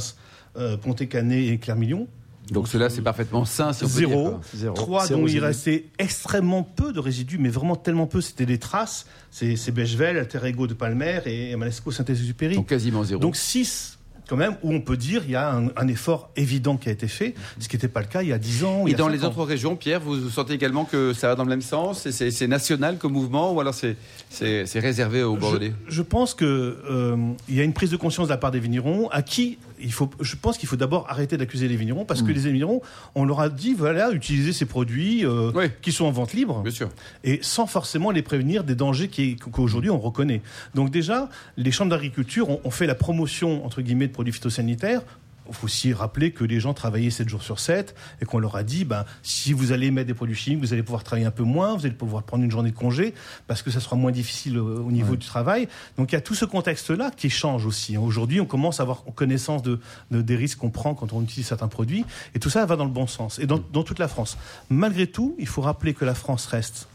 euh, 0.57 0.75
Pontet-Canet 0.75 1.53
et 1.53 1.57
Clermillon. 1.57 2.09
Donc 2.51 2.67
cela, 2.67 2.89
c'est 2.89 3.01
parfaitement 3.01 3.45
sain, 3.45 3.71
si 3.71 3.85
on 3.85 3.87
Zéro. 3.87 4.31
Peut 4.31 4.57
dire, 4.57 4.73
Trois 4.73 5.07
dont 5.07 5.27
il 5.27 5.39
restait 5.39 5.85
extrêmement 5.99 6.63
peu 6.63 6.91
de 6.91 6.99
résidus, 6.99 7.37
mais 7.37 7.49
vraiment 7.49 7.77
tellement 7.77 8.07
peu. 8.07 8.19
C'était 8.19 8.47
des 8.47 8.57
traces. 8.57 9.05
C'est 9.31 9.71
Bechevel, 9.71 10.17
Alter 10.17 10.39
Ego 10.43 10.67
de 10.67 10.73
Palmer 10.73 11.21
et 11.25 11.55
Manesco 11.55 11.91
Saint-Exupéry. 11.91 12.55
Donc 12.55 12.67
quasiment 12.67 13.05
zéro. 13.05 13.21
Donc 13.21 13.37
6 13.37 13.98
quand 14.29 14.37
même, 14.37 14.55
où 14.61 14.71
on 14.71 14.79
peut 14.79 14.95
dire 14.95 15.23
il 15.25 15.31
y 15.31 15.35
a 15.35 15.51
un, 15.75 15.87
effort 15.87 16.29
évident 16.35 16.77
qui 16.77 16.87
a 16.87 16.91
été 16.91 17.07
fait, 17.07 17.33
ce 17.59 17.67
qui 17.67 17.75
n'était 17.75 17.87
pas 17.87 18.01
le 18.01 18.05
cas 18.05 18.21
il 18.21 18.29
y 18.29 18.33
a 18.33 18.37
10 18.37 18.63
ans. 18.63 18.85
Et 18.85 18.93
dans 18.93 19.07
les 19.07 19.23
autres 19.23 19.43
régions, 19.43 19.75
Pierre, 19.75 19.99
vous 19.99 20.29
sentez 20.29 20.53
également 20.53 20.85
que 20.85 21.13
ça 21.13 21.29
va 21.29 21.35
dans 21.35 21.43
le 21.43 21.49
même 21.49 21.63
sens 21.63 22.07
C'est 22.09 22.47
national 22.47 22.97
comme 22.97 23.13
mouvement 23.13 23.51
ou 23.51 23.59
alors 23.59 23.73
c'est 23.73 24.79
réservé 24.79 25.23
aux 25.23 25.35
Bordelais? 25.35 25.73
je, 25.87 26.01
pense 26.03 26.35
qu'il 26.35 26.47
euh, 26.47 27.15
y 27.49 27.59
a 27.59 27.63
une 27.63 27.73
prise 27.73 27.89
de 27.89 27.97
conscience 27.97 28.27
de 28.27 28.33
la 28.33 28.37
part 28.37 28.51
des 28.51 28.59
vignerons 28.59 29.09
à 29.09 29.21
qui 29.21 29.57
il 29.81 29.91
faut, 29.91 30.09
je 30.19 30.35
pense 30.35 30.57
qu'il 30.57 30.67
faut 30.67 30.75
d'abord 30.75 31.09
arrêter 31.09 31.37
d'accuser 31.37 31.67
les 31.67 31.75
vignerons 31.75 32.05
parce 32.05 32.21
que 32.21 32.31
mm. 32.31 32.35
les 32.35 32.51
vignerons, 32.51 32.81
on 33.15 33.25
leur 33.25 33.39
a 33.39 33.49
dit 33.49 33.73
voilà, 33.73 34.11
utilisez 34.11 34.53
ces 34.53 34.65
produits 34.65 35.25
euh, 35.25 35.51
qui 35.81 35.91
sont 35.91 36.05
en 36.05 36.11
vente 36.11 36.33
libre. 36.33 36.61
Bien 36.61 36.71
sûr. 36.71 36.89
Et 37.23 37.39
sans 37.41 37.67
forcément 37.67 38.11
les 38.11 38.21
prévenir 38.21 38.63
des 38.63 38.75
dangers 38.75 39.09
qu'aujourd'hui 39.51 39.89
on 39.89 39.99
reconnaît. 39.99 40.41
Donc 40.75 40.89
déjà, 40.89 41.29
les 41.57 41.71
chambres 41.71 41.91
d'agriculture 41.91 42.49
ont, 42.65 42.71
fait 42.71 42.87
la 42.87 42.95
promotion 42.95 43.65
entre 43.65 43.81
guillemets 43.81 44.07
de 44.07 44.13
produits 44.13 44.33
phytosanitaires 44.33 45.01
faut 45.53 45.65
aussi 45.65 45.93
rappeler 45.93 46.31
que 46.31 46.43
les 46.43 46.59
gens 46.59 46.73
travaillaient 46.73 47.09
7 47.09 47.29
jours 47.29 47.43
sur 47.43 47.59
7 47.59 47.95
et 48.21 48.25
qu'on 48.25 48.39
leur 48.39 48.55
a 48.55 48.63
dit, 48.63 48.85
ben, 48.85 49.05
si 49.23 49.53
vous 49.53 49.71
allez 49.71 49.91
mettre 49.91 50.07
des 50.07 50.13
produits 50.13 50.35
chimiques, 50.35 50.59
vous 50.59 50.73
allez 50.73 50.83
pouvoir 50.83 51.03
travailler 51.03 51.25
un 51.25 51.31
peu 51.31 51.43
moins, 51.43 51.75
vous 51.75 51.85
allez 51.85 51.95
pouvoir 51.95 52.23
prendre 52.23 52.43
une 52.43 52.51
journée 52.51 52.71
de 52.71 52.75
congé 52.75 53.13
parce 53.47 53.61
que 53.61 53.71
ça 53.71 53.79
sera 53.79 53.95
moins 53.95 54.11
difficile 54.11 54.57
au, 54.57 54.91
niveau 54.91 55.15
du 55.15 55.25
travail. 55.25 55.67
Donc 55.97 56.11
il 56.11 56.15
y 56.15 56.17
a 56.17 56.21
tout 56.21 56.35
ce 56.35 56.45
contexte-là 56.45 57.11
qui 57.15 57.29
change 57.29 57.65
aussi. 57.65 57.97
Aujourd'hui, 57.97 58.41
on 58.41 58.45
commence 58.45 58.79
à 58.79 58.83
avoir 58.83 59.03
connaissance 59.15 59.63
de, 59.63 59.79
des 60.11 60.35
risques 60.35 60.59
qu'on 60.59 60.69
prend 60.69 60.93
quand 60.95 61.13
on 61.13 61.21
utilise 61.21 61.47
certains 61.47 61.67
produits 61.67 62.05
et 62.35 62.39
tout 62.39 62.49
ça 62.49 62.65
va 62.65 62.75
dans 62.75 62.85
le 62.85 62.91
bon 62.91 63.07
sens 63.07 63.39
et 63.39 63.47
dans, 63.47 63.59
dans 63.71 63.83
toute 63.83 63.99
la 63.99 64.07
France. 64.07 64.37
Malgré 64.69 65.07
tout, 65.07 65.35
il 65.39 65.47
faut 65.47 65.61
rappeler 65.61 65.93
que 65.93 66.05
la 66.05 66.15
France 66.15 66.45
reste 66.45 66.87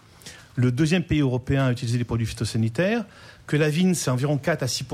le 0.57 0.71
deuxième 0.71 1.03
pays 1.03 1.21
européen 1.21 1.67
à 1.67 1.73
utiliser 1.73 1.99
les 1.99 2.05
produits 2.05 2.27
phytosanitaires, 2.27 3.05
que 3.47 3.57
la 3.57 3.69
vigne, 3.69 3.95
c'est 3.95 4.11
environ 4.11 4.39
4 4.39 4.63
à 4.63 4.69
6 4.69 4.85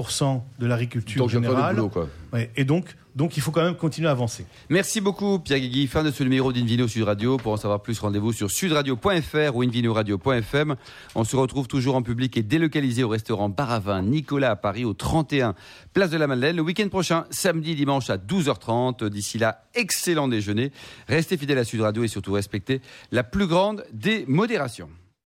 de 0.58 0.66
l'agriculture 0.66 1.28
générale. 1.28 1.76
Boulot, 1.76 1.88
quoi. 1.88 2.08
et 2.56 2.64
donc, 2.64 2.96
donc 3.14 3.36
il 3.36 3.40
faut 3.42 3.50
quand 3.50 3.62
même 3.62 3.76
continuer 3.76 4.08
à 4.08 4.12
avancer. 4.12 4.44
Merci 4.68 5.00
beaucoup 5.00 5.38
Pierre 5.38 5.60
Guigui. 5.60 5.86
Fin 5.86 6.02
de 6.02 6.10
ce 6.10 6.22
numéro 6.22 6.52
d'Invino 6.52 6.88
Sud 6.88 7.02
Radio. 7.04 7.36
Pour 7.36 7.52
en 7.52 7.56
savoir 7.56 7.82
plus, 7.82 7.98
rendez-vous 7.98 8.32
sur 8.32 8.50
sudradio.fr 8.50 9.54
ou 9.54 9.62
invinoradio.fm. 9.62 10.76
On 11.14 11.24
se 11.24 11.36
retrouve 11.36 11.68
toujours 11.68 11.96
en 11.96 12.02
public 12.02 12.36
et 12.36 12.42
délocalisé 12.42 13.02
au 13.02 13.08
restaurant 13.08 13.48
Baravin 13.48 14.02
Nicolas 14.02 14.52
à 14.52 14.56
Paris 14.56 14.84
au 14.84 14.94
31 14.94 15.54
Place 15.92 16.10
de 16.10 16.16
la 16.18 16.26
Madeleine 16.26 16.56
le 16.56 16.62
week-end 16.62 16.88
prochain, 16.88 17.24
samedi, 17.30 17.74
dimanche 17.74 18.10
à 18.10 18.16
12h30. 18.16 19.08
D'ici 19.08 19.38
là, 19.38 19.64
excellent 19.74 20.28
déjeuner. 20.28 20.72
Restez 21.08 21.36
fidèles 21.36 21.58
à 21.58 21.64
Sud 21.64 21.80
Radio 21.80 22.04
et 22.04 22.08
surtout 22.08 22.32
respectez 22.32 22.80
la 23.10 23.24
plus 23.24 23.46
grande 23.46 23.84
des 23.92 24.24
modérations. 24.28 24.88